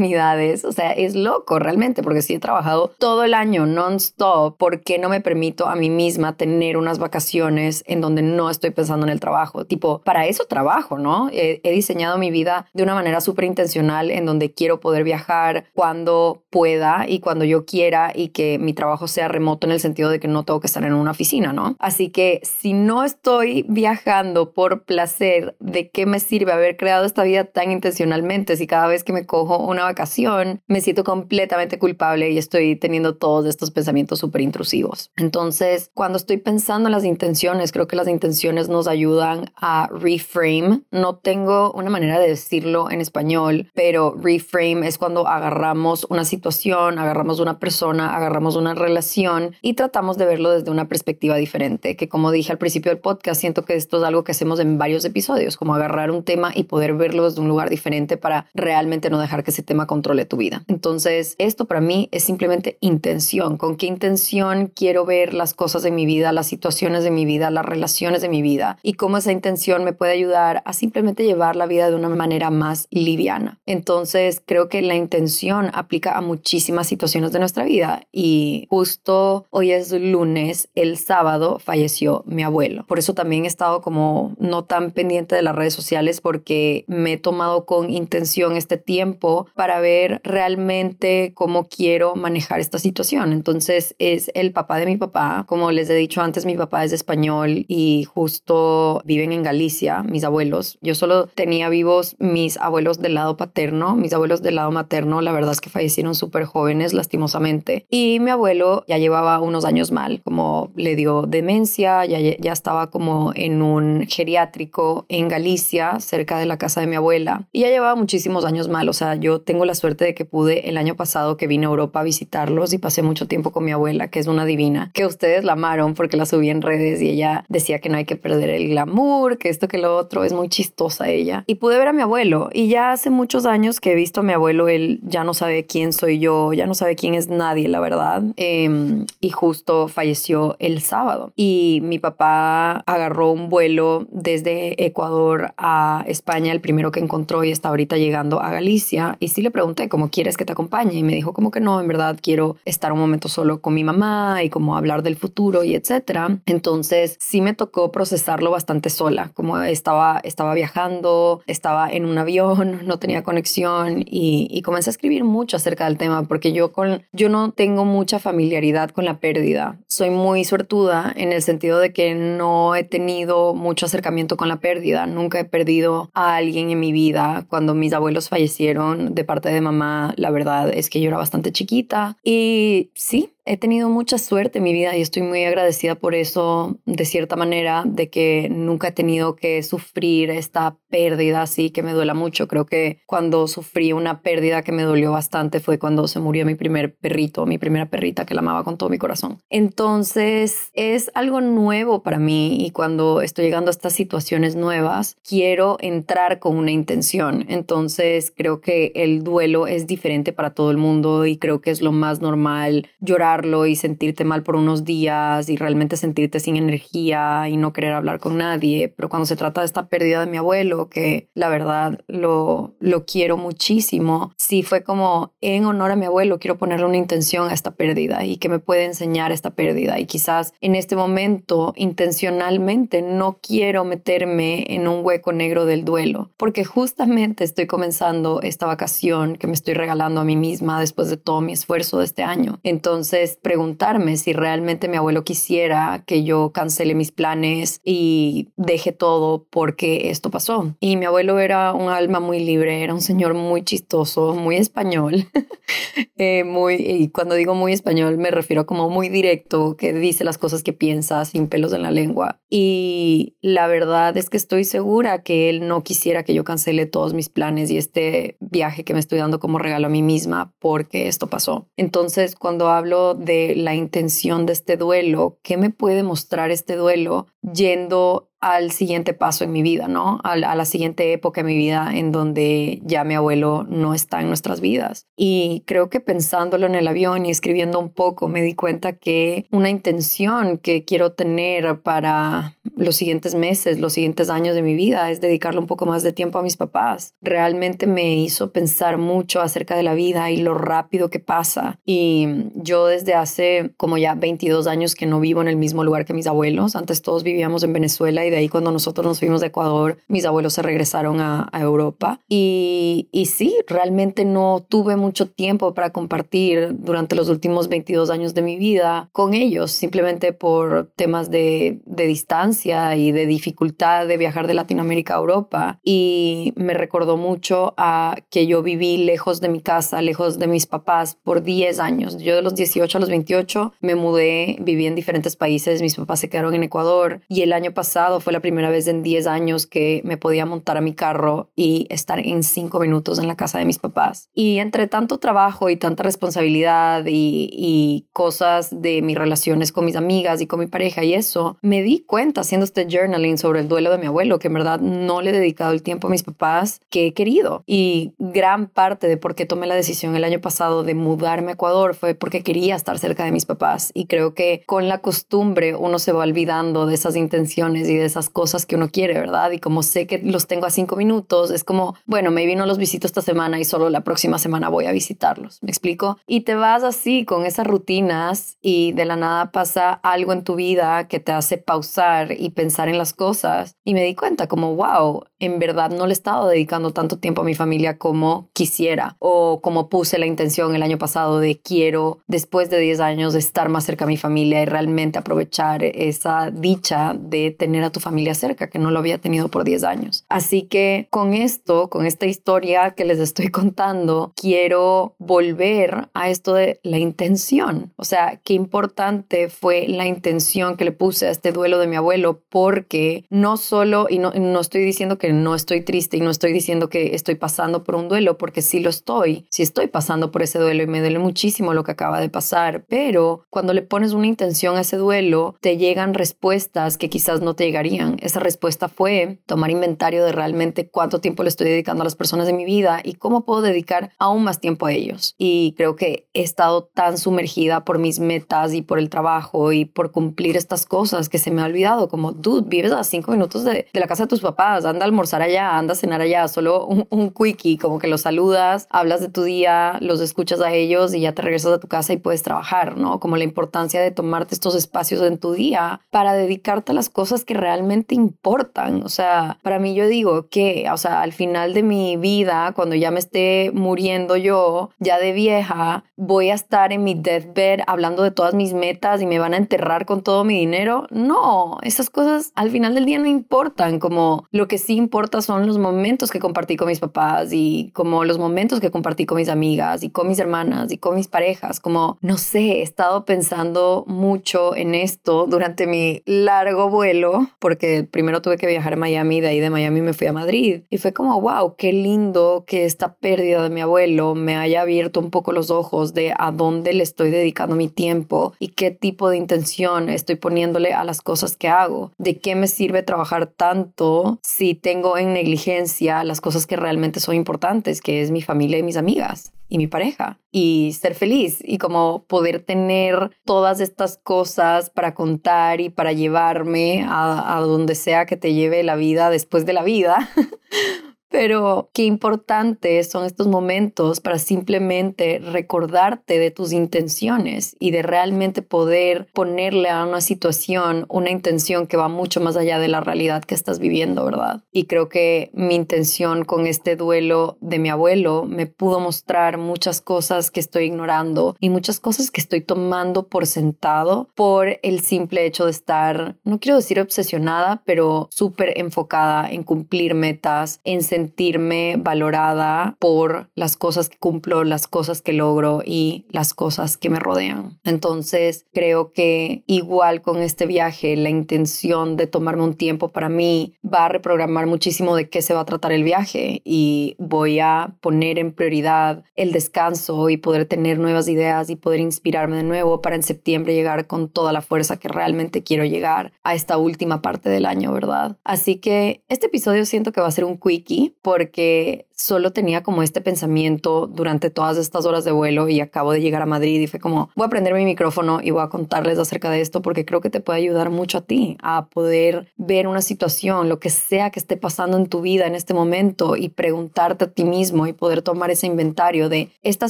O 0.65 0.71
sea, 0.71 0.91
es 0.91 1.15
loco 1.15 1.59
realmente 1.59 2.03
porque 2.03 2.21
si 2.21 2.33
he 2.33 2.39
trabajado 2.39 2.93
todo 2.99 3.23
el 3.23 3.33
año 3.33 3.65
non-stop, 3.65 4.57
¿por 4.57 4.81
qué 4.81 4.97
no 4.97 5.09
me 5.09 5.21
permito 5.21 5.67
a 5.67 5.75
mí 5.75 5.89
misma 5.89 6.37
tener 6.37 6.77
unas 6.77 6.99
vacaciones 6.99 7.83
en 7.87 8.01
donde 8.01 8.21
no 8.21 8.49
estoy 8.49 8.71
pensando 8.71 9.05
en 9.05 9.11
el 9.11 9.19
trabajo? 9.19 9.65
Tipo, 9.65 10.01
para 10.03 10.25
eso 10.27 10.45
trabajo, 10.45 10.97
¿no? 10.97 11.29
He, 11.31 11.61
he 11.63 11.71
diseñado 11.71 12.17
mi 12.17 12.31
vida 12.31 12.67
de 12.73 12.83
una 12.83 12.95
manera 12.95 13.21
súper 13.21 13.45
intencional 13.45 14.11
en 14.11 14.25
donde 14.25 14.53
quiero 14.53 14.79
poder 14.79 15.03
viajar 15.03 15.65
cuando 15.73 16.43
pueda 16.49 17.05
y 17.07 17.19
cuando 17.19 17.45
yo 17.45 17.65
quiera 17.65 18.11
y 18.13 18.29
que 18.29 18.59
mi 18.59 18.73
trabajo 18.73 19.07
sea 19.07 19.27
remoto 19.27 19.67
en 19.67 19.73
el 19.73 19.79
sentido 19.79 20.09
de 20.09 20.19
que 20.19 20.27
no 20.27 20.43
tengo 20.43 20.59
que 20.59 20.67
estar 20.67 20.83
en 20.83 20.93
una 20.93 21.11
oficina, 21.11 21.53
¿no? 21.53 21.75
Así 21.79 22.09
que 22.09 22.41
si 22.43 22.73
no 22.73 23.03
estoy 23.03 23.65
viajando 23.67 24.53
por 24.53 24.83
placer, 24.83 25.55
¿de 25.59 25.89
qué 25.89 26.05
me 26.05 26.19
sirve 26.19 26.51
haber 26.51 26.77
creado 26.77 27.05
esta 27.05 27.23
vida 27.23 27.45
tan 27.45 27.71
intencionalmente 27.71 28.55
si 28.57 28.67
cada 28.67 28.87
vez 28.87 29.03
que 29.03 29.13
me 29.13 29.25
cojo 29.25 29.57
una 29.57 29.84
vacación 29.85 30.61
me 30.67 30.81
siento 30.81 31.03
completamente 31.03 31.79
culpable 31.79 32.29
y 32.31 32.37
estoy 32.37 32.75
teniendo 32.75 33.15
todos 33.15 33.45
estos 33.45 33.71
pensamientos 33.71 34.19
súper 34.19 34.41
intrusivos? 34.41 35.11
Entonces, 35.17 35.91
cuando 35.93 36.17
estoy 36.17 36.37
pensando 36.37 36.87
en 36.87 36.93
las 36.93 37.03
intenciones, 37.03 37.71
creo 37.71 37.87
que 37.87 37.95
las 37.95 38.07
intenciones 38.07 38.69
nos 38.69 38.87
ayudan 38.87 39.51
a 39.55 39.89
reframe. 39.91 40.81
No 40.91 41.15
tengo 41.15 41.71
una 41.71 41.89
manera 41.89 42.19
de 42.19 42.29
decirlo 42.29 42.89
en 42.91 43.01
español, 43.01 43.71
pero 43.73 44.15
reframe 44.21 44.87
es 44.87 44.97
cuando 44.97 45.27
agarramos 45.27 46.05
una 46.09 46.25
situación, 46.25 46.99
agarramos 46.99 47.39
una 47.39 47.59
persona, 47.59 48.15
agarramos 48.15 48.55
una 48.55 48.73
relación 48.73 49.55
y 49.61 49.73
tratamos 49.73 50.17
de 50.17 50.25
verlo 50.25 50.51
desde 50.51 50.71
una 50.71 50.87
perspectiva 50.87 51.35
diferente, 51.35 51.95
que 51.95 52.09
como 52.09 52.31
dije 52.31 52.51
al 52.51 52.57
principio 52.57 52.91
del 52.91 52.99
podcast, 52.99 53.41
siento 53.41 53.65
que 53.65 53.75
esto 53.75 53.97
es 53.97 54.03
algo 54.03 54.23
que 54.23 54.31
hacemos 54.31 54.59
en 54.59 54.77
varios 54.77 55.05
episodios, 55.05 55.57
como 55.57 55.75
agarrar 55.75 56.11
un 56.11 56.23
tema 56.23 56.51
y 56.53 56.63
poder 56.63 56.93
verlo 56.93 57.25
desde 57.25 57.41
un 57.41 57.47
lugar 57.47 57.69
diferente 57.69 58.17
para 58.17 58.47
realmente 58.53 59.09
no 59.09 59.19
dejar 59.19 59.43
que 59.43 59.51
ese 59.51 59.63
tema 59.75 59.87
controle 59.87 60.23
tu 60.25 60.37
vida. 60.37 60.63
Entonces, 60.67 61.35
esto 61.37 61.65
para 61.65 61.81
mí 61.81 62.07
es 62.13 62.23
simplemente 62.23 62.77
intención. 62.79 63.57
¿Con 63.57 63.75
qué 63.75 63.87
intención 63.87 64.71
quiero 64.73 65.05
ver 65.05 65.33
las 65.33 65.53
cosas 65.53 65.83
de 65.83 65.91
mi 65.91 66.05
vida, 66.05 66.31
las 66.31 66.47
situaciones 66.47 67.03
de 67.03 67.11
mi 67.11 67.25
vida, 67.25 67.51
las 67.51 67.65
relaciones 67.65 68.21
de 68.21 68.29
mi 68.29 68.41
vida? 68.41 68.77
Y 68.83 68.93
cómo 68.93 69.17
esa 69.17 69.33
intención 69.33 69.83
me 69.83 69.91
puede 69.91 70.13
ayudar 70.13 70.63
a 70.65 70.71
simplemente 70.71 71.25
llevar 71.25 71.57
la 71.57 71.65
vida 71.65 71.89
de 71.89 71.95
una 71.95 72.07
manera 72.07 72.51
más 72.51 72.87
liviana. 72.89 73.59
Entonces, 73.65 74.41
creo 74.45 74.69
que 74.69 74.81
la 74.81 74.95
intención 74.95 75.69
aplica 75.73 76.17
a 76.17 76.21
muchísimas 76.21 76.87
situaciones 76.87 77.33
de 77.33 77.39
nuestra 77.39 77.65
vida. 77.65 78.07
Y 78.13 78.67
justo 78.69 79.45
hoy 79.49 79.73
es 79.73 79.91
lunes, 79.91 80.69
el 80.75 80.97
sábado 80.97 81.59
falleció 81.59 82.23
mi 82.25 82.43
abuelo. 82.43 82.85
Por 82.87 82.97
eso 82.97 83.13
también 83.13 83.43
he 83.43 83.47
estado 83.47 83.81
como 83.81 84.35
no 84.39 84.63
tan 84.63 84.91
pendiente 84.91 85.35
de 85.35 85.41
las 85.41 85.53
redes 85.55 85.73
sociales 85.73 86.21
porque 86.21 86.85
me 86.87 87.13
he 87.13 87.17
tomado 87.17 87.65
con 87.65 87.89
intención 87.89 88.55
este 88.55 88.77
tiempo 88.77 89.47
para 89.55 89.64
ver 89.79 90.21
realmente 90.23 91.31
cómo 91.33 91.67
quiero 91.67 92.15
manejar 92.15 92.59
esta 92.59 92.79
situación. 92.79 93.33
Entonces 93.33 93.95
es 93.99 94.31
el 94.33 94.51
papá 94.51 94.77
de 94.77 94.85
mi 94.85 94.97
papá. 94.97 95.45
Como 95.47 95.71
les 95.71 95.89
he 95.89 95.95
dicho 95.95 96.21
antes, 96.21 96.45
mi 96.45 96.55
papá 96.55 96.83
es 96.83 96.91
español 96.91 97.65
y 97.67 98.05
justo 98.05 99.01
viven 99.05 99.31
en 99.31 99.43
Galicia, 99.43 100.03
mis 100.03 100.23
abuelos. 100.23 100.77
Yo 100.81 100.95
solo 100.95 101.27
tenía 101.27 101.69
vivos 101.69 102.15
mis 102.19 102.57
abuelos 102.57 102.99
del 102.99 103.15
lado 103.15 103.37
paterno, 103.37 103.95
mis 103.95 104.13
abuelos 104.13 104.41
del 104.41 104.55
lado 104.55 104.71
materno, 104.71 105.21
la 105.21 105.31
verdad 105.31 105.51
es 105.51 105.61
que 105.61 105.69
fallecieron 105.69 106.15
súper 106.15 106.45
jóvenes, 106.45 106.93
lastimosamente. 106.93 107.85
Y 107.89 108.19
mi 108.19 108.31
abuelo 108.31 108.83
ya 108.87 108.97
llevaba 108.97 109.39
unos 109.39 109.65
años 109.65 109.91
mal, 109.91 110.21
como 110.23 110.71
le 110.75 110.95
dio 110.95 111.23
demencia, 111.23 112.05
ya, 112.05 112.19
ya 112.19 112.51
estaba 112.51 112.89
como 112.89 113.31
en 113.35 113.61
un 113.61 114.05
geriátrico 114.07 115.05
en 115.09 115.27
Galicia, 115.27 115.99
cerca 115.99 116.37
de 116.39 116.45
la 116.45 116.57
casa 116.57 116.81
de 116.81 116.87
mi 116.87 116.95
abuela. 116.95 117.47
Y 117.51 117.61
ya 117.61 117.69
llevaba 117.69 117.95
muchísimos 117.95 118.45
años 118.45 118.67
mal, 118.67 118.89
o 118.89 118.93
sea, 118.93 119.15
yo 119.15 119.41
tengo 119.41 119.54
la 119.63 119.75
suerte 119.75 120.03
de 120.03 120.13
que 120.13 120.25
pude 120.25 120.67
el 120.67 120.75
año 120.75 120.95
pasado 120.95 121.37
que 121.37 121.47
vine 121.47 121.65
a 121.65 121.69
Europa 121.69 122.01
a 122.01 122.03
visitarlos 122.03 122.73
y 122.73 122.77
pasé 122.77 123.01
mucho 123.01 123.27
tiempo 123.27 123.51
con 123.51 123.63
mi 123.63 123.71
abuela, 123.71 124.09
que 124.09 124.19
es 124.19 124.27
una 124.27 124.43
divina, 124.43 124.91
que 124.93 125.05
ustedes 125.05 125.45
la 125.45 125.53
amaron 125.53 125.93
porque 125.93 126.17
la 126.17 126.25
subí 126.25 126.49
en 126.49 126.61
redes 126.61 127.01
y 127.01 127.11
ella 127.11 127.45
decía 127.47 127.79
que 127.79 127.87
no 127.87 127.97
hay 127.97 128.05
que 128.05 128.17
perder 128.17 128.49
el 128.49 128.69
glamour, 128.69 129.37
que 129.37 129.49
esto 129.49 129.67
que 129.67 129.77
lo 129.77 129.95
otro, 129.95 130.23
es 130.23 130.33
muy 130.33 130.49
chistosa 130.49 131.07
ella. 131.07 131.43
Y 131.47 131.55
pude 131.55 131.77
ver 131.77 131.87
a 131.87 131.93
mi 131.93 132.01
abuelo 132.01 132.49
y 132.51 132.67
ya 132.67 132.91
hace 132.91 133.09
muchos 133.09 133.45
años 133.45 133.79
que 133.79 133.93
he 133.93 133.95
visto 133.95 134.21
a 134.21 134.23
mi 134.23 134.33
abuelo, 134.33 134.67
él 134.67 134.99
ya 135.03 135.23
no 135.23 135.33
sabe 135.33 135.65
quién 135.65 135.93
soy 135.93 136.19
yo, 136.19 136.51
ya 136.53 136.65
no 136.65 136.73
sabe 136.73 136.95
quién 136.95 137.13
es 137.13 137.29
nadie, 137.29 137.67
la 137.67 137.79
verdad. 137.79 138.23
Em, 138.35 139.05
y 139.21 139.29
justo 139.29 139.87
falleció 139.87 140.55
el 140.59 140.81
sábado 140.81 141.31
y 141.35 141.79
mi 141.83 141.99
papá 141.99 142.83
agarró 142.85 143.31
un 143.31 143.49
vuelo 143.49 144.07
desde 144.09 144.83
Ecuador 144.85 145.53
a 145.57 146.03
España, 146.07 146.51
el 146.51 146.61
primero 146.61 146.91
que 146.91 146.99
encontró 146.99 147.43
y 147.43 147.51
está 147.51 147.69
ahorita 147.69 147.97
llegando 147.97 148.41
a 148.41 148.49
Galicia. 148.49 149.17
Y 149.19 149.29
sí 149.29 149.41
le 149.45 149.51
pregunté, 149.51 149.87
¿cómo 149.87 150.09
quieres 150.09 150.35
que 150.35 150.43
te 150.43 150.53
acompañe? 150.53 150.95
Y 150.95 151.03
me 151.03 151.13
dijo 151.13 151.31
como 151.31 151.51
que 151.51 151.61
no, 151.61 151.79
en 151.79 151.87
verdad 151.87 152.17
quiero 152.21 152.57
estar 152.65 152.91
un 152.91 152.99
momento 152.99 153.29
solo 153.29 153.61
con 153.61 153.73
mi 153.73 153.83
mamá 153.83 154.43
y 154.43 154.49
como 154.49 154.75
hablar 154.75 155.03
del 155.03 155.15
futuro 155.15 155.63
y 155.63 155.75
etcétera. 155.75 156.39
Entonces 156.45 157.15
sí 157.19 157.41
me 157.41 157.53
tocó 157.53 157.91
procesarlo 157.91 158.51
bastante 158.51 158.89
sola, 158.89 159.31
como 159.33 159.59
estaba, 159.59 160.19
estaba 160.23 160.53
viajando, 160.53 161.41
estaba 161.47 161.89
en 161.89 162.05
un 162.05 162.17
avión, 162.17 162.81
no 162.85 162.99
tenía 162.99 163.23
conexión 163.23 163.99
y, 163.99 164.47
y 164.49 164.61
comencé 164.63 164.89
a 164.89 164.91
escribir 164.91 165.23
mucho 165.23 165.57
acerca 165.57 165.85
del 165.85 165.97
tema 165.97 166.23
porque 166.23 166.51
yo, 166.51 166.71
con, 166.71 167.03
yo 167.13 167.29
no 167.29 167.51
tengo 167.51 167.85
mucha 167.85 168.19
familiaridad 168.19 168.89
con 168.89 169.05
la 169.05 169.19
pérdida. 169.19 169.79
Soy 169.87 170.09
muy 170.09 170.43
suertuda 170.43 171.13
en 171.15 171.31
el 171.31 171.41
sentido 171.41 171.79
de 171.79 171.93
que 171.93 172.15
no 172.15 172.75
he 172.75 172.83
tenido 172.83 173.53
mucho 173.53 173.85
acercamiento 173.85 174.37
con 174.37 174.47
la 174.47 174.57
pérdida. 174.57 175.05
Nunca 175.05 175.39
he 175.39 175.45
perdido 175.45 176.09
a 176.13 176.35
alguien 176.35 176.71
en 176.71 176.79
mi 176.79 176.91
vida. 176.91 177.45
Cuando 177.47 177.75
mis 177.75 177.93
abuelos 177.93 178.29
fallecieron 178.29 179.13
de 179.13 179.23
parte 179.25 179.49
de 179.49 179.61
mamá, 179.61 180.13
la 180.17 180.31
verdad 180.31 180.69
es 180.73 180.89
que 180.89 181.01
yo 181.01 181.07
era 181.09 181.17
bastante 181.17 181.51
chiquita. 181.51 182.17
Y 182.23 182.91
sí, 182.95 183.34
He 183.47 183.57
tenido 183.57 183.89
mucha 183.89 184.17
suerte 184.17 184.57
en 184.57 184.63
mi 184.63 184.73
vida 184.73 184.97
y 184.97 185.01
estoy 185.01 185.21
muy 185.21 185.43
agradecida 185.43 185.93
por 185.93 186.15
eso, 186.15 186.79
de 186.87 187.05
cierta 187.05 187.35
manera, 187.35 187.83
de 187.85 188.09
que 188.09 188.49
nunca 188.49 188.87
he 188.87 188.91
tenido 188.91 189.35
que 189.35 189.61
sufrir 189.61 190.31
esta 190.31 190.79
pérdida 190.89 191.43
así 191.43 191.69
que 191.69 191.83
me 191.83 191.93
duela 191.93 192.15
mucho. 192.15 192.47
Creo 192.47 192.65
que 192.65 193.01
cuando 193.05 193.47
sufrí 193.47 193.93
una 193.93 194.21
pérdida 194.21 194.63
que 194.63 194.71
me 194.71 194.81
dolió 194.81 195.11
bastante 195.11 195.59
fue 195.59 195.77
cuando 195.77 196.07
se 196.07 196.19
murió 196.19 196.43
mi 196.43 196.55
primer 196.55 196.95
perrito, 196.95 197.45
mi 197.45 197.59
primera 197.59 197.85
perrita 197.87 198.25
que 198.25 198.33
la 198.33 198.39
amaba 198.39 198.63
con 198.63 198.79
todo 198.79 198.89
mi 198.89 198.97
corazón. 198.97 199.37
Entonces 199.51 200.71
es 200.73 201.11
algo 201.13 201.39
nuevo 201.39 202.01
para 202.01 202.17
mí 202.17 202.65
y 202.65 202.71
cuando 202.71 203.21
estoy 203.21 203.45
llegando 203.45 203.69
a 203.69 203.73
estas 203.73 203.93
situaciones 203.93 204.55
nuevas, 204.55 205.17
quiero 205.23 205.77
entrar 205.81 206.39
con 206.39 206.57
una 206.57 206.71
intención. 206.71 207.45
Entonces 207.47 208.33
creo 208.35 208.59
que 208.59 208.91
el 208.95 209.23
duelo 209.23 209.67
es 209.67 209.85
diferente 209.85 210.33
para 210.33 210.55
todo 210.55 210.71
el 210.71 210.77
mundo 210.77 211.27
y 211.27 211.37
creo 211.37 211.61
que 211.61 211.69
es 211.69 211.83
lo 211.83 211.91
más 211.91 212.21
normal 212.21 212.87
llorar 212.99 213.34
y 213.43 213.75
sentirte 213.75 214.23
mal 214.23 214.43
por 214.43 214.55
unos 214.55 214.85
días 214.85 215.49
y 215.49 215.57
realmente 215.57 215.97
sentirte 215.97 216.39
sin 216.39 216.55
energía 216.55 217.49
y 217.49 217.57
no 217.57 217.73
querer 217.73 217.93
hablar 217.93 218.19
con 218.19 218.37
nadie. 218.37 218.93
Pero 218.95 219.09
cuando 219.09 219.25
se 219.25 219.35
trata 219.35 219.61
de 219.61 219.65
esta 219.65 219.87
pérdida 219.87 220.21
de 220.21 220.31
mi 220.31 220.37
abuelo, 220.37 220.89
que 220.89 221.29
la 221.33 221.49
verdad 221.49 221.99
lo, 222.07 222.75
lo 222.79 223.05
quiero 223.05 223.37
muchísimo, 223.37 224.33
sí 224.37 224.63
fue 224.63 224.83
como 224.83 225.33
en 225.41 225.65
honor 225.65 225.91
a 225.91 225.95
mi 225.95 226.05
abuelo, 226.05 226.39
quiero 226.39 226.57
ponerle 226.57 226.85
una 226.85 226.97
intención 226.97 227.49
a 227.49 227.53
esta 227.53 227.71
pérdida 227.71 228.23
y 228.23 228.37
que 228.37 228.49
me 228.49 228.59
puede 228.59 228.85
enseñar 228.85 229.31
esta 229.31 229.51
pérdida. 229.51 229.99
Y 229.99 230.05
quizás 230.05 230.53
en 230.61 230.75
este 230.75 230.95
momento 230.95 231.73
intencionalmente 231.75 233.01
no 233.01 233.39
quiero 233.41 233.83
meterme 233.83 234.65
en 234.69 234.87
un 234.87 235.05
hueco 235.05 235.33
negro 235.33 235.65
del 235.65 235.85
duelo, 235.85 236.31
porque 236.37 236.63
justamente 236.63 237.43
estoy 237.43 237.67
comenzando 237.67 238.41
esta 238.41 238.65
vacación 238.65 239.35
que 239.35 239.47
me 239.47 239.53
estoy 239.53 239.73
regalando 239.73 240.21
a 240.21 240.23
mí 240.23 240.35
misma 240.35 240.79
después 240.79 241.09
de 241.09 241.17
todo 241.17 241.41
mi 241.41 241.53
esfuerzo 241.53 241.99
de 241.99 242.05
este 242.05 242.23
año. 242.23 242.59
Entonces, 242.63 243.24
preguntarme 243.41 244.17
si 244.17 244.33
realmente 244.33 244.87
mi 244.87 244.97
abuelo 244.97 245.23
quisiera 245.23 246.03
que 246.05 246.23
yo 246.23 246.51
cancele 246.51 246.95
mis 246.95 247.11
planes 247.11 247.81
y 247.83 248.49
deje 248.55 248.91
todo 248.91 249.45
porque 249.49 250.09
esto 250.09 250.31
pasó. 250.31 250.75
Y 250.79 250.97
mi 250.97 251.05
abuelo 251.05 251.39
era 251.39 251.73
un 251.73 251.89
alma 251.89 252.19
muy 252.19 252.39
libre, 252.39 252.83
era 252.83 252.93
un 252.93 253.01
señor 253.01 253.33
muy 253.33 253.63
chistoso, 253.63 254.35
muy 254.35 254.57
español. 254.57 255.25
eh, 256.17 256.43
muy, 256.43 256.75
y 256.75 257.09
cuando 257.09 257.35
digo 257.35 257.55
muy 257.55 257.73
español 257.73 258.17
me 258.17 258.31
refiero 258.31 258.65
como 258.65 258.89
muy 258.89 259.09
directo, 259.09 259.75
que 259.77 259.93
dice 259.93 260.23
las 260.23 260.37
cosas 260.37 260.63
que 260.63 260.73
piensa 260.73 261.23
sin 261.25 261.47
pelos 261.47 261.73
en 261.73 261.81
la 261.81 261.91
lengua. 261.91 262.39
Y 262.49 263.35
la 263.41 263.67
verdad 263.67 264.15
es 264.17 264.29
que 264.29 264.37
estoy 264.37 264.63
segura 264.63 265.23
que 265.23 265.49
él 265.49 265.67
no 265.67 265.83
quisiera 265.83 266.23
que 266.23 266.33
yo 266.33 266.43
cancele 266.43 266.85
todos 266.85 267.13
mis 267.13 267.29
planes 267.29 267.71
y 267.71 267.77
este 267.77 268.37
viaje 268.39 268.83
que 268.83 268.93
me 268.93 268.99
estoy 268.99 269.19
dando 269.19 269.39
como 269.39 269.57
regalo 269.57 269.87
a 269.87 269.89
mí 269.89 270.01
misma 270.01 270.53
porque 270.59 271.07
esto 271.07 271.27
pasó. 271.27 271.67
Entonces, 271.77 272.35
cuando 272.35 272.69
hablo 272.69 273.14
de 273.17 273.55
la 273.55 273.75
intención 273.75 274.45
de 274.45 274.53
este 274.53 274.77
duelo, 274.77 275.39
¿qué 275.41 275.57
me 275.57 275.69
puede 275.69 276.03
mostrar 276.03 276.51
este 276.51 276.75
duelo 276.75 277.27
yendo 277.41 278.29
al 278.45 278.71
siguiente 278.71 279.15
paso 279.15 279.43
en 279.43 279.51
mi 279.51 279.63
vida, 279.63 279.87
¿no? 279.87 280.19
A, 280.23 280.35
la 280.35 280.65
siguiente 280.65 281.11
época 281.11 281.41
en 281.41 281.47
mi 281.47 281.57
vida 281.57 281.89
en 281.95 282.11
donde 282.11 282.79
ya 282.83 283.03
mi 283.03 283.15
abuelo 283.15 283.65
no 283.67 283.95
está 283.95 284.21
en 284.21 284.27
nuestras 284.27 284.61
vidas. 284.61 285.07
Y 285.17 285.63
creo 285.65 285.89
que 285.89 285.99
pensándolo 285.99 286.67
en 286.67 286.75
el 286.75 286.87
avión 286.87 287.25
y 287.25 287.31
escribiendo 287.31 287.79
un 287.79 287.89
poco, 287.89 288.27
me 288.27 288.43
di 288.43 288.53
cuenta 288.53 288.93
que 288.93 289.47
una 289.49 289.71
intención 289.71 290.59
que 290.59 290.85
quiero 290.85 291.13
tener 291.13 291.81
para 291.81 292.55
los 292.75 292.97
siguientes 292.97 293.33
meses, 293.33 293.79
los 293.79 293.93
siguientes 293.93 294.29
años 294.29 294.53
de 294.53 294.61
mi 294.61 294.75
vida 294.75 295.09
es 295.09 295.21
dedicarle 295.21 295.59
un 295.59 295.67
poco 295.67 295.87
más 295.87 296.03
de 296.03 296.13
tiempo 296.13 296.37
a 296.37 296.43
mis 296.43 296.55
papás. 296.55 297.15
Realmente 297.23 297.87
me 297.87 298.15
hizo 298.15 298.51
pensar 298.51 298.99
mucho 298.99 299.41
acerca 299.41 299.75
de 299.75 299.81
la 299.81 299.95
vida 299.95 300.29
y 300.29 300.37
lo 300.37 300.53
rápido 300.53 301.09
que 301.09 301.19
pasa. 301.19 301.79
Y 301.83 302.27
yo 302.53 302.85
desde 302.85 303.15
hace 303.15 303.71
como 303.77 303.97
ya 303.97 304.13
22 304.13 304.67
años 304.67 304.93
que 304.93 305.07
no 305.07 305.19
vivo 305.19 305.41
en 305.41 305.47
el 305.47 305.55
mismo 305.55 305.83
lugar 305.83 306.05
que 306.05 306.13
mis 306.13 306.27
abuelos. 306.27 306.75
Antes 306.75 307.01
todos 307.01 307.23
vivíamos 307.23 307.63
en 307.63 307.73
Venezuela 307.73 308.23
y 308.23 308.34
de 308.35 308.39
ahí 308.39 308.49
cuando 308.49 308.69
nosotros 308.69 309.05
nos 309.05 309.19
fuimos 309.19 309.39
de 309.39 309.47
Ecuador, 309.47 309.97
mis 310.09 310.25
abuelos 310.25 310.51
se 310.51 310.61
regresaron 310.61 311.21
a, 311.21 311.49
Europa. 311.53 312.19
Y, 312.27 313.07
y 313.13 313.27
sí, 313.27 313.55
realmente 313.65 314.25
no 314.25 314.65
tuve 314.67 314.97
mucho 314.97 315.29
tiempo 315.29 315.73
para 315.73 315.91
compartir 315.91 316.75
durante 316.77 317.15
los 317.15 317.29
últimos 317.29 317.69
22 317.69 318.09
años 318.09 318.33
de 318.33 318.41
mi 318.41 318.57
vida 318.57 319.09
con 319.13 319.33
ellos, 319.33 319.71
simplemente 319.71 320.33
por 320.33 320.91
temas 320.97 321.31
de, 321.31 321.79
de 321.85 322.07
distancia 322.07 322.97
y 322.97 323.13
de 323.13 323.25
dificultad 323.25 324.05
de 324.05 324.17
viajar 324.17 324.47
de 324.47 324.53
Latinoamérica 324.53 325.15
a 325.15 325.19
Europa. 325.19 325.79
Y 325.81 326.51
me 326.57 326.73
recordó 326.73 327.15
mucho 327.15 327.73
a 327.77 328.17
que 328.29 328.47
yo 328.47 328.63
viví 328.63 328.97
lejos 328.97 329.39
de 329.39 329.47
mi 329.47 329.61
casa, 329.61 330.01
lejos 330.01 330.39
de 330.39 330.47
mis 330.47 330.65
papás 330.65 331.17
por 331.23 331.41
10 331.41 331.79
años. 331.79 332.17
Yo 332.17 332.35
de 332.35 332.41
los 332.41 332.55
18 332.55 332.97
a 332.97 333.01
los 333.01 333.09
28 333.09 333.73
me 333.79 333.95
mudé, 333.95 334.57
viví 334.59 334.87
en 334.87 334.95
diferentes 334.95 335.37
países, 335.37 335.81
mis 335.81 335.95
papás 335.95 336.19
se 336.19 336.27
quedaron 336.27 336.53
en 336.53 336.63
Ecuador 336.63 337.21
y 337.29 337.43
el 337.43 337.53
año 337.53 337.73
pasado 337.73 338.19
fue 338.25 338.33
la 338.33 338.41
primera 338.41 338.69
vez 338.69 338.87
en 338.87 339.03
10 339.03 339.27
años 339.27 339.67
que 339.67 340.01
me 340.03 340.17
podía 340.17 340.45
montar 340.45 340.77
a 340.77 340.81
mi 340.81 340.93
carro 340.93 341.51
y 341.55 341.85
estar 341.89 342.19
en 342.19 342.43
5 342.43 342.79
minutos 342.79 343.19
en 343.19 343.27
la 343.27 343.35
casa 343.35 343.59
de 343.59 343.65
mis 343.65 343.77
papás. 343.77 344.29
Y 344.33 344.57
entre 344.57 344.87
tanto 344.87 345.19
trabajo 345.19 345.69
y 345.69 345.77
tanta 345.77 346.03
responsabilidad 346.03 347.05
y, 347.05 347.49
y 347.53 348.07
cosas 348.11 348.81
de 348.81 349.03
mis 349.03 349.15
relaciones 349.15 349.71
con 349.71 349.85
mis 349.85 349.95
amigas 349.95 350.41
y 350.41 350.47
con 350.47 350.59
mi 350.59 350.65
pareja 350.65 351.03
y 351.03 351.13
eso, 351.13 351.57
me 351.61 351.83
di 351.83 351.99
cuenta 351.99 352.41
haciendo 352.41 352.65
este 352.65 352.87
journaling 352.89 353.37
sobre 353.37 353.59
el 353.59 353.67
duelo 353.67 353.91
de 353.91 353.99
mi 353.99 354.07
abuelo 354.07 354.39
que 354.39 354.47
en 354.47 354.55
verdad 354.55 354.79
no 354.79 355.21
le 355.21 355.29
he 355.29 355.33
dedicado 355.33 355.71
el 355.71 355.83
tiempo 355.83 356.07
a 356.07 356.11
mis 356.11 356.23
papás 356.23 356.81
que 356.89 357.05
he 357.05 357.13
querido. 357.13 357.63
Y 357.67 358.13
gran 358.17 358.67
parte 358.67 359.07
de 359.07 359.17
por 359.17 359.35
qué 359.35 359.45
tomé 359.45 359.67
la 359.67 359.75
decisión 359.75 360.15
el 360.15 360.23
año 360.23 360.41
pasado 360.41 360.83
de 360.83 360.95
mudarme 360.95 361.51
a 361.51 361.53
Ecuador 361.53 361.93
fue 361.93 362.15
porque 362.15 362.41
quería 362.41 362.75
estar 362.75 362.97
cerca 362.97 363.23
de 363.23 363.31
mis 363.31 363.45
papás. 363.45 363.91
Y 363.93 364.07
creo 364.07 364.33
que 364.33 364.63
con 364.65 364.87
la 364.87 364.97
costumbre 364.97 365.75
uno 365.75 365.99
se 365.99 366.11
va 366.11 366.23
olvidando 366.23 366.87
de 366.87 366.95
esas 366.95 367.15
intenciones 367.15 367.87
y 367.87 367.95
de 367.95 368.04
esas 368.05 368.29
cosas 368.29 368.65
que 368.65 368.75
uno 368.75 368.89
quiere, 368.89 369.13
¿verdad? 369.13 369.51
Y 369.51 369.59
como 369.59 369.83
sé 369.83 370.07
que 370.07 370.19
los 370.19 370.47
tengo 370.47 370.65
a 370.65 370.69
cinco 370.69 370.95
minutos, 370.95 371.51
es 371.51 371.63
como, 371.63 371.95
bueno, 372.05 372.31
me 372.31 372.45
vino 372.45 372.65
los 372.65 372.77
visito 372.77 373.07
esta 373.07 373.21
semana 373.21 373.59
y 373.59 373.65
solo 373.65 373.89
la 373.89 374.01
próxima 374.01 374.37
semana 374.37 374.69
voy 374.69 374.85
a 374.85 374.91
visitarlos. 374.91 375.61
¿Me 375.61 375.69
explico? 375.69 376.17
Y 376.27 376.41
te 376.41 376.55
vas 376.55 376.83
así 376.83 377.25
con 377.25 377.45
esas 377.45 377.67
rutinas 377.67 378.57
y 378.61 378.91
de 378.93 379.05
la 379.05 379.15
nada 379.15 379.51
pasa 379.51 379.93
algo 379.93 380.33
en 380.33 380.43
tu 380.43 380.55
vida 380.55 381.07
que 381.07 381.19
te 381.19 381.31
hace 381.31 381.57
pausar 381.57 382.31
y 382.37 382.51
pensar 382.51 382.89
en 382.89 382.97
las 382.97 383.13
cosas. 383.13 383.75
Y 383.83 383.93
me 383.93 384.03
di 384.03 384.15
cuenta 384.15 384.47
como, 384.47 384.75
wow, 384.75 385.25
en 385.39 385.59
verdad 385.59 385.89
no 385.89 386.05
le 386.07 386.11
he 386.11 386.13
estado 386.13 386.47
dedicando 386.47 386.91
tanto 386.91 387.17
tiempo 387.17 387.41
a 387.41 387.45
mi 387.45 387.55
familia 387.55 387.97
como 387.97 388.49
quisiera 388.53 389.15
o 389.19 389.61
como 389.61 389.89
puse 389.89 390.17
la 390.17 390.25
intención 390.25 390.75
el 390.75 390.83
año 390.83 390.97
pasado 390.97 391.39
de 391.39 391.59
quiero 391.59 392.19
después 392.27 392.69
de 392.69 392.79
10 392.79 392.99
años 392.99 393.35
estar 393.35 393.69
más 393.69 393.85
cerca 393.85 394.05
a 394.05 394.07
mi 394.07 394.17
familia 394.17 394.61
y 394.61 394.65
realmente 394.65 395.19
aprovechar 395.19 395.83
esa 395.83 396.51
dicha 396.51 397.13
de 397.17 397.51
tener 397.51 397.83
a 397.83 397.91
tu 397.91 397.99
familia 397.99 398.35
cerca 398.35 398.69
que 398.69 398.79
no 398.79 398.91
lo 398.91 398.99
había 398.99 399.17
tenido 399.19 399.49
por 399.49 399.63
10 399.63 399.83
años. 399.83 400.25
Así 400.29 400.63
que 400.63 401.07
con 401.09 401.33
esto, 401.33 401.89
con 401.89 402.05
esta 402.05 402.25
historia 402.25 402.91
que 402.91 403.05
les 403.05 403.19
estoy 403.19 403.47
contando, 403.49 404.33
quiero 404.35 405.15
volver 405.19 406.09
a 406.13 406.29
esto 406.29 406.53
de 406.53 406.79
la 406.83 406.97
intención. 406.97 407.93
O 407.97 408.03
sea, 408.03 408.41
qué 408.43 408.53
importante 408.53 409.49
fue 409.49 409.87
la 409.87 410.05
intención 410.05 410.77
que 410.77 410.85
le 410.85 410.91
puse 410.91 411.27
a 411.27 411.31
este 411.31 411.51
duelo 411.51 411.79
de 411.79 411.87
mi 411.87 411.95
abuelo 411.95 412.41
porque 412.49 413.25
no 413.29 413.57
solo, 413.57 414.07
y 414.09 414.19
no, 414.19 414.31
no 414.31 414.59
estoy 414.59 414.83
diciendo 414.83 415.17
que 415.17 415.24
no 415.33 415.55
estoy 415.55 415.81
triste 415.81 416.17
y 416.17 416.21
no 416.21 416.29
estoy 416.29 416.53
diciendo 416.53 416.89
que 416.89 417.15
estoy 417.15 417.35
pasando 417.35 417.83
por 417.83 417.95
un 417.95 418.07
duelo, 418.09 418.37
porque 418.37 418.61
sí 418.61 418.79
lo 418.79 418.89
estoy, 418.89 419.45
sí 419.49 419.63
estoy 419.63 419.87
pasando 419.87 420.31
por 420.31 420.41
ese 420.41 420.59
duelo 420.59 420.83
y 420.83 420.87
me 420.87 420.99
duele 420.99 421.19
muchísimo 421.19 421.73
lo 421.73 421.83
que 421.83 421.91
acaba 421.91 422.19
de 422.19 422.29
pasar, 422.29 422.85
pero 422.87 423.45
cuando 423.49 423.73
le 423.73 423.81
pones 423.81 424.13
una 424.13 424.27
intención 424.27 424.77
a 424.77 424.81
ese 424.81 424.97
duelo, 424.97 425.55
te 425.61 425.77
llegan 425.77 426.13
respuestas 426.13 426.97
que 426.97 427.09
quizás 427.09 427.41
no 427.41 427.55
te 427.55 427.65
llegarían. 427.65 428.17
Esa 428.21 428.39
respuesta 428.39 428.89
fue 428.89 429.39
tomar 429.45 429.71
inventario 429.71 430.23
de 430.23 430.31
realmente 430.31 430.89
cuánto 430.89 431.19
tiempo 431.19 431.43
le 431.43 431.49
estoy 431.49 431.69
dedicando 431.69 432.01
a 432.01 432.05
las 432.05 432.15
personas 432.15 432.47
de 432.47 432.53
mi 432.53 432.65
vida 432.65 433.01
y 433.03 433.15
cómo 433.15 433.45
puedo 433.45 433.61
dedicar 433.61 434.11
aún 434.19 434.43
más 434.43 434.59
tiempo 434.59 434.85
a 434.85 434.91
ellos. 434.91 435.35
Y 435.37 435.73
creo 435.77 435.95
que 435.95 436.27
he 436.33 436.41
estado 436.41 436.89
tan 436.93 437.17
sumergida 437.17 437.85
por 437.85 437.99
mis 437.99 438.19
metas 438.19 438.73
y 438.73 438.81
por 438.81 438.99
el 438.99 439.09
trabajo 439.09 439.71
y 439.71 439.85
por 439.85 440.11
cumplir 440.11 440.57
estas 440.57 440.85
cosas 440.85 441.29
que 441.29 441.37
se 441.37 441.51
me 441.51 441.61
ha 441.61 441.65
olvidado, 441.65 442.09
como, 442.09 442.31
dude, 442.31 442.67
vives 442.67 442.91
a 442.91 443.03
cinco 443.03 443.31
minutos 443.31 443.63
de, 443.63 443.87
de 443.91 443.99
la 443.99 444.07
casa 444.07 444.23
de 444.23 444.29
tus 444.29 444.41
papás, 444.41 444.85
anda 444.85 445.05
al 445.05 445.11
almorzar 445.15 445.41
allá, 445.41 445.77
anda 445.77 445.93
a 445.93 445.95
cenar 445.95 446.19
allá, 446.19 446.45
solo 446.49 446.85
un, 446.85 447.07
un, 447.09 447.29
quickie, 447.29 447.77
como 447.77 447.99
que 447.99 448.07
los 448.07 448.21
saludas, 448.21 448.87
hablas 448.91 449.21
de 449.21 449.29
tu 449.29 449.43
día, 449.43 449.97
los 450.01 450.19
escuchas 450.19 450.59
a 450.59 450.73
ellos 450.73 451.13
y 451.13 451.21
ya 451.21 451.31
te 451.31 451.41
regresas 451.41 451.71
a 451.71 451.79
tu 451.79 451.87
casa 451.87 452.11
y 452.11 452.17
puedes 452.17 452.43
trabajar, 452.43 452.97
¿no? 452.97 453.21
Como 453.21 453.37
la 453.37 453.45
importancia 453.45 454.01
de 454.01 454.11
tomarte 454.11 454.53
estos 454.53 454.75
espacios 454.75 455.21
en 455.21 455.37
tu 455.37 455.53
día 455.53 456.01
para 456.11 456.33
dedicarte 456.33 456.91
a 456.91 456.95
las 456.95 457.07
cosas 457.07 457.45
que 457.45 457.53
realmente 457.53 458.13
importan. 458.13 459.03
O 459.03 459.09
sea, 459.09 459.57
para 459.63 459.79
mí 459.79 459.95
yo 459.95 460.05
digo 460.07 460.49
que, 460.49 460.85
o 460.91 460.97
sea, 460.97 461.21
al 461.21 461.31
final 461.31 461.73
de 461.73 461.83
mi 461.83 462.17
vida, 462.17 462.73
cuando 462.75 462.95
ya 462.95 463.09
me 463.09 463.19
esté 463.19 463.71
muriendo 463.73 464.35
yo, 464.35 464.89
ya 464.99 465.17
de 465.17 465.31
vieja, 465.31 466.03
voy 466.17 466.49
a 466.49 466.55
estar 466.55 466.91
en 466.91 467.05
mi 467.05 467.13
deathbed 467.13 467.79
hablando 467.87 468.23
de 468.23 468.31
todas 468.31 468.53
mis 468.53 468.73
metas 468.73 469.21
y 469.21 469.25
me 469.25 469.39
van 469.39 469.53
a 469.53 469.57
enterrar 469.57 470.05
con 470.05 470.23
todo 470.23 470.43
mi 470.43 470.59
dinero. 470.59 471.07
No, 471.09 471.77
esas 471.83 472.09
cosas 472.09 472.51
al 472.55 472.69
final 472.69 472.95
del 472.95 473.05
día 473.05 473.19
no 473.19 473.27
importan, 473.27 473.99
como 473.99 474.45
lo 474.51 474.67
que 474.67 474.77
sí 474.77 475.04
importa 475.05 475.41
son 475.41 475.67
los 475.67 475.77
momentos 475.77 476.31
que 476.31 476.39
compartí 476.39 476.75
con 476.75 476.87
mis 476.87 476.99
papás 476.99 477.53
y 477.53 477.91
como 477.93 478.25
los 478.25 478.39
momentos 478.39 478.79
que 478.79 478.91
compartí 478.91 479.25
con 479.25 479.37
mis 479.37 479.49
amigas 479.49 480.03
y 480.03 480.09
con 480.09 480.27
mis 480.27 480.39
hermanas 480.39 480.91
y 480.91 480.97
con 480.97 481.15
mis 481.15 481.27
parejas. 481.27 481.79
Como, 481.79 482.17
no 482.21 482.37
sé, 482.37 482.79
he 482.79 482.81
estado 482.81 483.23
pensando 483.23 484.03
mucho 484.07 484.75
en 484.75 484.95
esto 484.95 485.45
durante 485.47 485.85
mi 485.85 486.23
largo 486.25 486.89
vuelo, 486.89 487.47
porque 487.59 488.03
primero 488.03 488.41
tuve 488.41 488.57
que 488.57 488.67
viajar 488.67 488.93
a 488.93 488.97
Miami, 488.97 489.41
de 489.41 489.47
ahí 489.47 489.59
de 489.59 489.69
Miami 489.69 490.01
me 490.01 490.13
fui 490.13 490.27
a 490.27 490.33
Madrid. 490.33 490.81
Y 490.89 490.97
fue 490.97 491.13
como, 491.13 491.39
wow, 491.39 491.75
qué 491.77 491.93
lindo 491.93 492.63
que 492.65 492.85
esta 492.85 493.13
pérdida 493.13 493.61
de 493.61 493.69
mi 493.69 493.81
abuelo 493.81 494.33
me 494.33 494.57
haya 494.57 494.81
abierto 494.81 495.19
un 495.19 495.29
poco 495.29 495.51
los 495.51 495.69
ojos 495.69 496.13
de 496.13 496.33
a 496.37 496.51
dónde 496.51 496.93
le 496.93 497.03
estoy 497.03 497.29
dedicando 497.29 497.75
mi 497.75 497.89
tiempo 497.89 498.53
y 498.59 498.69
qué 498.69 498.89
tipo 498.89 499.29
de 499.29 499.37
intención 499.37 500.09
estoy 500.09 500.35
poniéndole 500.35 500.93
a 500.93 501.03
las 501.03 501.21
cosas 501.21 501.55
que 501.55 501.67
hago. 501.67 502.11
De 502.17 502.39
qué 502.39 502.55
me 502.55 502.67
sirve 502.67 503.03
trabajar 503.03 503.45
tanto 503.47 504.39
si 504.41 504.73
tengo 504.73 504.94
tengo 504.95 505.17
en 505.17 505.33
negligencia 505.33 506.23
las 506.23 506.39
cosas 506.39 506.65
que 506.65 506.77
realmente 506.77 507.19
son 507.19 507.35
importantes, 507.35 507.99
que 507.99 508.21
es 508.21 508.31
mi 508.31 508.41
familia 508.41 508.77
y 508.77 508.83
mis 508.83 508.95
amigas 508.95 509.51
y 509.67 509.77
mi 509.77 509.87
pareja. 509.87 510.39
Y 510.53 510.95
ser 510.97 511.15
feliz 511.15 511.59
y 511.61 511.79
como 511.79 512.23
poder 512.27 512.61
tener 512.61 513.31
todas 513.43 513.81
estas 513.81 514.17
cosas 514.17 514.89
para 514.89 515.13
contar 515.13 515.81
y 515.81 515.89
para 515.89 516.13
llevarme 516.13 517.03
a, 517.05 517.57
a 517.57 517.59
donde 517.59 517.95
sea 517.95 518.25
que 518.25 518.37
te 518.37 518.53
lleve 518.53 518.83
la 518.83 518.95
vida 518.95 519.29
después 519.29 519.65
de 519.65 519.73
la 519.73 519.83
vida 519.83 520.29
Pero 521.37 521.89
qué 521.91 522.03
importantes 522.03 523.11
son 523.11 523.25
estos 523.25 523.47
momentos 523.47 524.21
para 524.21 524.39
simplemente 524.39 525.39
recordarte 525.39 526.39
de 526.39 526.49
tus 526.49 526.71
intenciones 526.71 527.75
y 527.77 527.91
de 527.91 528.03
realmente 528.03 528.61
poder 528.61 529.27
ponerle 529.33 529.89
a 529.89 530.05
una 530.05 530.21
situación 530.21 531.05
una 531.09 531.31
intención 531.31 531.87
que 531.87 531.97
va 531.97 532.07
mucho 532.07 532.39
más 532.39 532.55
allá 532.55 532.79
de 532.79 532.87
la 532.87 533.01
realidad 533.01 533.43
que 533.43 533.53
estás 533.53 533.79
viviendo, 533.79 534.23
¿verdad? 534.23 534.63
Y 534.71 534.85
creo 534.85 535.09
que 535.09 535.49
mi 535.51 535.75
intención 535.75 536.45
con 536.45 536.67
este 536.67 536.95
duelo 536.95 537.57
de 537.59 537.79
mi 537.79 537.89
abuelo 537.89 538.45
me 538.45 538.65
pudo 538.65 539.01
mostrar 539.01 539.57
muchas 539.57 539.99
cosas 539.99 540.51
que 540.51 540.61
estoy 540.61 540.85
ignorando 540.85 541.57
y 541.59 541.69
muchas 541.69 541.99
cosas 541.99 542.31
que 542.31 542.39
estoy 542.39 542.61
tomando 542.61 543.27
por 543.27 543.45
sentado 543.45 544.29
por 544.35 544.79
el 544.83 545.01
simple 545.01 545.45
hecho 545.45 545.65
de 545.65 545.71
estar, 545.71 546.37
no 546.45 546.61
quiero 546.61 546.77
decir 546.77 547.01
obsesionada, 547.01 547.83
pero 547.85 548.29
súper 548.31 548.71
enfocada 548.77 549.51
en 549.51 549.63
cumplir 549.63 550.13
metas, 550.13 550.79
en 550.85 551.03
sentir 551.03 551.24
sentirme 551.25 551.95
valorada 551.97 552.95
por 552.99 553.49
las 553.55 553.77
cosas 553.77 554.09
que 554.09 554.17
cumplo, 554.17 554.63
las 554.63 554.87
cosas 554.87 555.23
que 555.23 555.33
logro 555.33 555.81
y 555.83 556.27
las 556.29 556.53
cosas 556.53 556.97
que 556.97 557.09
me 557.09 557.19
rodean. 557.19 557.79
Entonces, 557.83 558.65
creo 558.73 559.11
que 559.11 559.63
igual 559.65 560.21
con 560.21 560.37
este 560.37 560.67
viaje, 560.67 561.15
la 561.15 561.29
intención 561.29 562.15
de 562.15 562.27
tomarme 562.27 562.63
un 562.63 562.75
tiempo 562.75 563.09
para 563.09 563.27
mí 563.27 563.73
va 563.83 564.05
a 564.05 564.09
reprogramar 564.09 564.67
muchísimo 564.67 565.15
de 565.15 565.27
qué 565.27 565.41
se 565.41 565.55
va 565.55 565.61
a 565.61 565.65
tratar 565.65 565.91
el 565.91 566.03
viaje 566.03 566.61
y 566.63 567.15
voy 567.17 567.59
a 567.59 567.95
poner 568.01 568.37
en 568.37 568.53
prioridad 568.53 569.23
el 569.35 569.51
descanso 569.51 570.29
y 570.29 570.37
poder 570.37 570.65
tener 570.65 570.99
nuevas 570.99 571.27
ideas 571.27 571.71
y 571.71 571.75
poder 571.75 572.01
inspirarme 572.01 572.57
de 572.57 572.63
nuevo 572.63 573.01
para 573.01 573.15
en 573.15 573.23
septiembre 573.23 573.73
llegar 573.73 574.05
con 574.05 574.29
toda 574.29 574.53
la 574.53 574.61
fuerza 574.61 574.97
que 574.97 575.07
realmente 575.07 575.63
quiero 575.63 575.85
llegar 575.85 576.33
a 576.43 576.53
esta 576.53 576.77
última 576.77 577.21
parte 577.23 577.49
del 577.49 577.65
año, 577.65 577.91
¿verdad? 577.91 578.37
Así 578.43 578.75
que 578.75 579.23
este 579.27 579.47
episodio 579.47 579.85
siento 579.85 580.11
que 580.11 580.21
va 580.21 580.27
a 580.27 580.31
ser 580.31 580.45
un 580.45 580.59
quickie 580.59 581.04
porque 581.21 582.07
solo 582.15 582.51
tenía 582.51 582.81
como 582.81 583.03
este 583.03 583.21
pensamiento 583.21 584.07
durante 584.07 584.49
todas 584.49 584.77
estas 584.77 585.05
horas 585.05 585.25
de 585.25 585.31
vuelo 585.31 585.67
y 585.67 585.81
acabo 585.81 586.11
de 586.11 586.21
llegar 586.21 586.41
a 586.41 586.45
Madrid 586.45 586.79
y 586.79 586.87
fue 586.87 586.99
como, 586.99 587.29
voy 587.35 587.45
a 587.45 587.49
prender 587.49 587.73
mi 587.73 587.83
micrófono 587.83 588.39
y 588.41 588.51
voy 588.51 588.63
a 588.63 588.69
contarles 588.69 589.19
acerca 589.19 589.49
de 589.49 589.61
esto 589.61 589.81
porque 589.81 590.05
creo 590.05 590.21
que 590.21 590.29
te 590.29 590.39
puede 590.39 590.59
ayudar 590.59 590.89
mucho 590.89 591.19
a 591.19 591.21
ti 591.21 591.57
a 591.61 591.87
poder 591.87 592.47
ver 592.57 592.87
una 592.87 593.01
situación, 593.01 593.69
lo 593.69 593.79
que 593.79 593.89
sea 593.89 594.29
que 594.29 594.39
esté 594.39 594.57
pasando 594.57 594.97
en 594.97 595.07
tu 595.07 595.21
vida 595.21 595.45
en 595.45 595.55
este 595.55 595.73
momento 595.73 596.35
y 596.35 596.49
preguntarte 596.49 597.25
a 597.25 597.31
ti 597.31 597.43
mismo 597.43 597.85
y 597.87 597.93
poder 597.93 598.21
tomar 598.21 598.49
ese 598.49 598.67
inventario 598.67 599.29
de 599.29 599.49
esta 599.61 599.89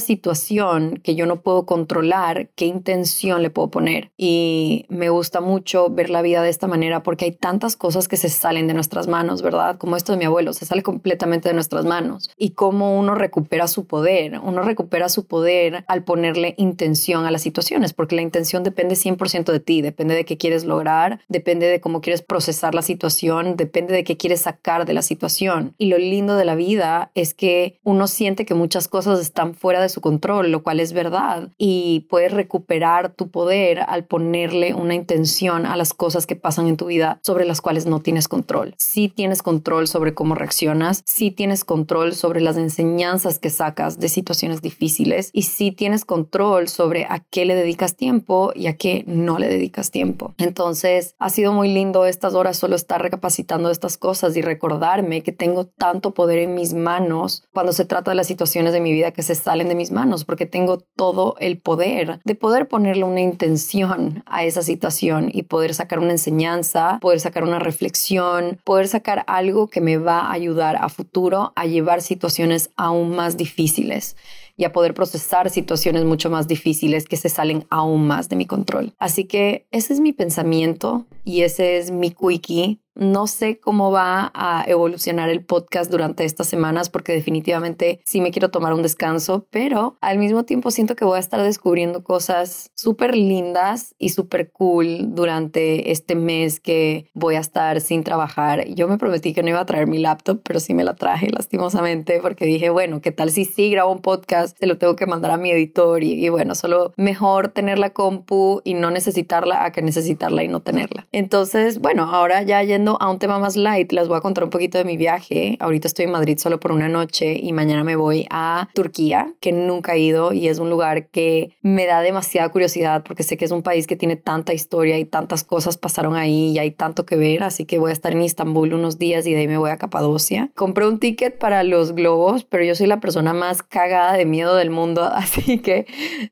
situación 0.00 1.00
que 1.02 1.14
yo 1.14 1.26
no 1.26 1.40
puedo 1.40 1.64
controlar, 1.64 2.48
qué 2.56 2.66
intención 2.66 3.42
le 3.42 3.50
puedo 3.50 3.70
poner. 3.70 4.10
Y 4.16 4.86
me 4.88 5.10
gusta 5.10 5.40
mucho 5.40 5.90
ver 5.90 6.10
la 6.10 6.22
vida 6.22 6.42
de 6.42 6.50
esta 6.50 6.66
manera 6.66 7.02
porque 7.02 7.26
hay 7.26 7.32
tantas 7.32 7.76
cosas 7.76 8.08
que 8.08 8.16
se 8.16 8.28
salen 8.28 8.66
de 8.66 8.74
nuestras 8.74 9.06
manos, 9.06 9.42
¿verdad? 9.42 9.78
Como 9.78 9.96
esto 9.96 10.12
de 10.12 10.18
mi 10.18 10.24
abuelo, 10.24 10.52
se 10.52 10.66
sale 10.66 10.82
completamente 10.82 11.05
de 11.06 11.54
nuestras 11.54 11.84
manos 11.84 12.30
y 12.36 12.50
cómo 12.50 12.98
uno 12.98 13.14
recupera 13.14 13.68
su 13.68 13.86
poder. 13.86 14.40
Uno 14.42 14.62
recupera 14.62 15.08
su 15.08 15.26
poder 15.26 15.84
al 15.88 16.04
ponerle 16.04 16.54
intención 16.58 17.24
a 17.24 17.30
las 17.30 17.42
situaciones, 17.42 17.92
porque 17.92 18.16
la 18.16 18.22
intención 18.22 18.62
depende 18.62 18.94
100% 18.94 19.52
de 19.52 19.60
ti, 19.60 19.82
depende 19.82 20.14
de 20.14 20.24
qué 20.24 20.36
quieres 20.36 20.64
lograr, 20.64 21.20
depende 21.28 21.66
de 21.66 21.80
cómo 21.80 22.00
quieres 22.00 22.22
procesar 22.22 22.74
la 22.74 22.82
situación, 22.82 23.56
depende 23.56 23.94
de 23.94 24.04
qué 24.04 24.16
quieres 24.16 24.42
sacar 24.42 24.84
de 24.84 24.94
la 24.94 25.02
situación. 25.02 25.74
Y 25.78 25.86
lo 25.86 25.98
lindo 25.98 26.36
de 26.36 26.44
la 26.44 26.54
vida 26.54 27.10
es 27.14 27.34
que 27.34 27.78
uno 27.82 28.06
siente 28.06 28.44
que 28.44 28.54
muchas 28.54 28.88
cosas 28.88 29.20
están 29.20 29.54
fuera 29.54 29.80
de 29.80 29.88
su 29.88 30.00
control, 30.00 30.50
lo 30.50 30.62
cual 30.62 30.80
es 30.80 30.92
verdad, 30.92 31.50
y 31.56 32.06
puedes 32.08 32.32
recuperar 32.32 33.14
tu 33.14 33.28
poder 33.30 33.80
al 33.86 34.04
ponerle 34.04 34.74
una 34.74 34.94
intención 34.94 35.66
a 35.66 35.76
las 35.76 35.94
cosas 35.94 36.26
que 36.26 36.36
pasan 36.36 36.66
en 36.66 36.76
tu 36.76 36.86
vida 36.86 37.20
sobre 37.22 37.44
las 37.44 37.60
cuales 37.60 37.86
no 37.86 38.00
tienes 38.00 38.28
control. 38.28 38.74
Sí 38.78 39.08
tienes 39.08 39.42
control 39.42 39.88
sobre 39.88 40.14
cómo 40.14 40.34
reaccionas, 40.34 40.95
sí 41.04 41.30
tienes 41.30 41.64
control 41.64 42.14
sobre 42.14 42.40
las 42.40 42.56
enseñanzas 42.56 43.38
que 43.38 43.50
sacas 43.50 43.98
de 43.98 44.08
situaciones 44.08 44.62
difíciles 44.62 45.30
y 45.32 45.42
si 45.42 45.72
tienes 45.72 46.04
control 46.04 46.68
sobre 46.68 47.04
a 47.04 47.20
qué 47.30 47.44
le 47.44 47.54
dedicas 47.54 47.96
tiempo 47.96 48.52
y 48.54 48.66
a 48.66 48.76
qué 48.76 49.04
no 49.06 49.38
le 49.38 49.48
dedicas 49.48 49.90
tiempo. 49.90 50.34
Entonces, 50.38 51.14
ha 51.18 51.30
sido 51.30 51.52
muy 51.52 51.72
lindo 51.72 52.06
estas 52.06 52.34
horas 52.34 52.56
solo 52.56 52.76
estar 52.76 53.02
recapacitando 53.02 53.70
estas 53.70 53.98
cosas 53.98 54.36
y 54.36 54.42
recordarme 54.42 55.22
que 55.22 55.32
tengo 55.32 55.66
tanto 55.66 56.14
poder 56.14 56.38
en 56.38 56.54
mis 56.54 56.74
manos 56.74 57.44
cuando 57.52 57.72
se 57.72 57.84
trata 57.84 58.10
de 58.10 58.16
las 58.16 58.26
situaciones 58.26 58.72
de 58.72 58.80
mi 58.80 58.92
vida 58.92 59.12
que 59.12 59.22
se 59.22 59.34
salen 59.34 59.68
de 59.68 59.74
mis 59.74 59.90
manos, 59.90 60.24
porque 60.24 60.46
tengo 60.46 60.78
todo 60.78 61.36
el 61.40 61.58
poder 61.58 62.20
de 62.24 62.34
poder 62.34 62.68
ponerle 62.68 63.04
una 63.04 63.20
intención 63.20 64.22
a 64.26 64.44
esa 64.44 64.62
situación 64.62 65.30
y 65.32 65.44
poder 65.44 65.74
sacar 65.74 65.98
una 65.98 66.12
enseñanza, 66.12 66.98
poder 67.00 67.20
sacar 67.20 67.44
una 67.44 67.58
reflexión, 67.58 68.58
poder 68.64 68.88
sacar 68.88 69.24
algo 69.26 69.68
que 69.68 69.80
me 69.80 69.98
va 69.98 70.20
a 70.20 70.32
ayudar 70.32 70.76
a 70.76 70.85
futuro 70.88 71.52
a 71.56 71.66
llevar 71.66 72.02
situaciones 72.02 72.70
aún 72.76 73.14
más 73.14 73.36
difíciles 73.36 74.16
y 74.56 74.64
a 74.64 74.72
poder 74.72 74.94
procesar 74.94 75.50
situaciones 75.50 76.04
mucho 76.04 76.30
más 76.30 76.48
difíciles 76.48 77.06
que 77.06 77.16
se 77.16 77.28
salen 77.28 77.66
aún 77.70 78.06
más 78.06 78.28
de 78.28 78.36
mi 78.36 78.46
control. 78.46 78.94
Así 78.98 79.24
que 79.24 79.66
ese 79.70 79.92
es 79.92 80.00
mi 80.00 80.12
pensamiento 80.12 81.06
y 81.24 81.42
ese 81.42 81.78
es 81.78 81.90
mi 81.90 82.10
quickie 82.10 82.80
no 82.96 83.26
sé 83.26 83.58
cómo 83.58 83.90
va 83.90 84.32
a 84.34 84.64
evolucionar 84.66 85.28
el 85.28 85.44
podcast 85.44 85.90
durante 85.90 86.24
estas 86.24 86.46
semanas 86.46 86.88
porque 86.88 87.12
definitivamente 87.12 88.00
sí 88.04 88.20
me 88.20 88.30
quiero 88.30 88.50
tomar 88.50 88.72
un 88.72 88.82
descanso, 88.82 89.46
pero 89.50 89.96
al 90.00 90.18
mismo 90.18 90.44
tiempo 90.44 90.70
siento 90.70 90.96
que 90.96 91.04
voy 91.04 91.16
a 91.16 91.20
estar 91.20 91.42
descubriendo 91.42 92.02
cosas 92.02 92.70
súper 92.74 93.14
lindas 93.14 93.94
y 93.98 94.10
súper 94.10 94.50
cool 94.50 95.14
durante 95.14 95.90
este 95.90 96.14
mes 96.14 96.60
que 96.60 97.10
voy 97.14 97.36
a 97.36 97.40
estar 97.40 97.80
sin 97.80 98.02
trabajar. 98.02 98.66
Yo 98.68 98.88
me 98.88 98.98
prometí 98.98 99.34
que 99.34 99.42
no 99.42 99.50
iba 99.50 99.60
a 99.60 99.66
traer 99.66 99.86
mi 99.86 99.98
laptop, 99.98 100.40
pero 100.42 100.60
sí 100.60 100.74
me 100.74 100.84
la 100.84 100.94
traje 100.94 101.30
lastimosamente 101.30 102.20
porque 102.20 102.46
dije, 102.46 102.70
bueno, 102.70 103.00
¿qué 103.00 103.12
tal 103.12 103.30
si 103.30 103.44
sí 103.44 103.70
grabo 103.70 103.92
un 103.92 104.00
podcast? 104.00 104.56
Se 104.58 104.66
lo 104.66 104.78
tengo 104.78 104.96
que 104.96 105.06
mandar 105.06 105.30
a 105.32 105.36
mi 105.36 105.50
editor 105.50 106.02
y, 106.02 106.24
y 106.24 106.28
bueno, 106.28 106.54
solo 106.54 106.92
mejor 106.96 107.48
tener 107.48 107.78
la 107.78 107.90
compu 107.90 108.62
y 108.64 108.74
no 108.74 108.90
necesitarla 108.90 109.64
a 109.64 109.72
que 109.72 109.82
necesitarla 109.82 110.42
y 110.44 110.48
no 110.48 110.60
tenerla. 110.60 111.06
Entonces, 111.12 111.80
bueno, 111.80 112.04
ahora 112.04 112.42
ya 112.42 112.62
yendo 112.62 112.85
a 113.00 113.10
un 113.10 113.18
tema 113.18 113.38
más 113.38 113.56
light, 113.56 113.90
les 113.92 114.06
voy 114.06 114.16
a 114.16 114.20
contar 114.20 114.44
un 114.44 114.50
poquito 114.50 114.78
de 114.78 114.84
mi 114.84 114.96
viaje. 114.96 115.56
Ahorita 115.60 115.88
estoy 115.88 116.04
en 116.04 116.12
Madrid 116.12 116.38
solo 116.38 116.60
por 116.60 116.72
una 116.72 116.88
noche 116.88 117.38
y 117.42 117.52
mañana 117.52 117.82
me 117.82 117.96
voy 117.96 118.26
a 118.30 118.68
Turquía, 118.74 119.34
que 119.40 119.52
nunca 119.52 119.94
he 119.94 119.98
ido 119.98 120.32
y 120.32 120.48
es 120.48 120.58
un 120.58 120.70
lugar 120.70 121.08
que 121.08 121.56
me 121.62 121.86
da 121.86 122.00
demasiada 122.00 122.48
curiosidad 122.50 123.02
porque 123.04 123.24
sé 123.24 123.36
que 123.36 123.44
es 123.44 123.50
un 123.50 123.62
país 123.62 123.86
que 123.86 123.96
tiene 123.96 124.16
tanta 124.16 124.54
historia 124.54 124.98
y 124.98 125.04
tantas 125.04 125.42
cosas 125.42 125.76
pasaron 125.76 126.14
ahí 126.14 126.52
y 126.52 126.58
hay 126.58 126.70
tanto 126.70 127.04
que 127.04 127.16
ver, 127.16 127.42
así 127.42 127.64
que 127.64 127.78
voy 127.78 127.90
a 127.90 127.92
estar 127.92 128.12
en 128.12 128.22
Istambul 128.22 128.74
unos 128.74 128.98
días 128.98 129.26
y 129.26 129.32
de 129.32 129.40
ahí 129.40 129.48
me 129.48 129.58
voy 129.58 129.70
a 129.70 129.76
Capadocia. 129.76 130.50
Compré 130.54 130.86
un 130.86 130.98
ticket 130.98 131.38
para 131.38 131.62
los 131.62 131.92
globos, 131.92 132.44
pero 132.44 132.64
yo 132.64 132.74
soy 132.74 132.86
la 132.86 133.00
persona 133.00 133.32
más 133.32 133.62
cagada 133.62 134.12
de 134.14 134.24
miedo 134.24 134.54
del 134.54 134.70
mundo, 134.70 135.02
así 135.12 135.58
que 135.58 135.86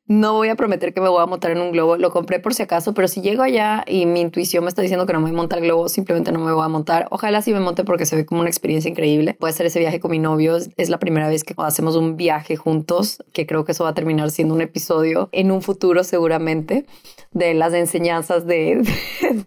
no 0.06 0.34
voy 0.34 0.48
a 0.48 0.54
prometer 0.54 0.94
que 0.94 1.00
me 1.00 1.08
voy 1.08 1.22
a 1.22 1.26
montar 1.26 1.50
en 1.50 1.58
un 1.58 1.72
globo. 1.72 1.96
Lo 1.96 2.10
compré 2.10 2.40
por 2.40 2.54
si 2.54 2.62
acaso, 2.62 2.94
pero 2.94 3.08
si 3.08 3.20
llego 3.20 3.42
allá 3.42 3.84
y 3.86 4.06
mi 4.06 4.20
intuición 4.20 4.64
me 4.64 4.68
está 4.68 4.82
diciendo 4.82 5.06
que 5.06 5.12
no 5.12 5.20
me 5.20 5.24
voy 5.24 5.34
a 5.34 5.36
montar 5.36 5.58
el 5.58 5.64
globo, 5.64 5.88
simplemente 5.88 6.32
no 6.32 6.43
me 6.44 6.52
voy 6.52 6.64
a 6.64 6.68
montar. 6.68 7.08
Ojalá 7.10 7.42
sí 7.42 7.52
me 7.52 7.60
monte 7.60 7.84
porque 7.84 8.06
se 8.06 8.16
ve 8.16 8.26
como 8.26 8.40
una 8.40 8.50
experiencia 8.50 8.90
increíble. 8.90 9.34
Puede 9.34 9.52
ser 9.52 9.66
ese 9.66 9.80
viaje 9.80 10.00
con 10.00 10.10
mi 10.10 10.18
novio. 10.18 10.56
Es 10.76 10.88
la 10.88 10.98
primera 10.98 11.28
vez 11.28 11.44
que 11.44 11.54
hacemos 11.56 11.96
un 11.96 12.16
viaje 12.16 12.56
juntos, 12.56 13.22
que 13.32 13.46
creo 13.46 13.64
que 13.64 13.72
eso 13.72 13.84
va 13.84 13.90
a 13.90 13.94
terminar 13.94 14.30
siendo 14.30 14.54
un 14.54 14.60
episodio 14.60 15.28
en 15.32 15.50
un 15.50 15.62
futuro 15.62 16.04
seguramente 16.04 16.86
de 17.32 17.52
las 17.52 17.74
enseñanzas 17.74 18.46
de, 18.46 18.82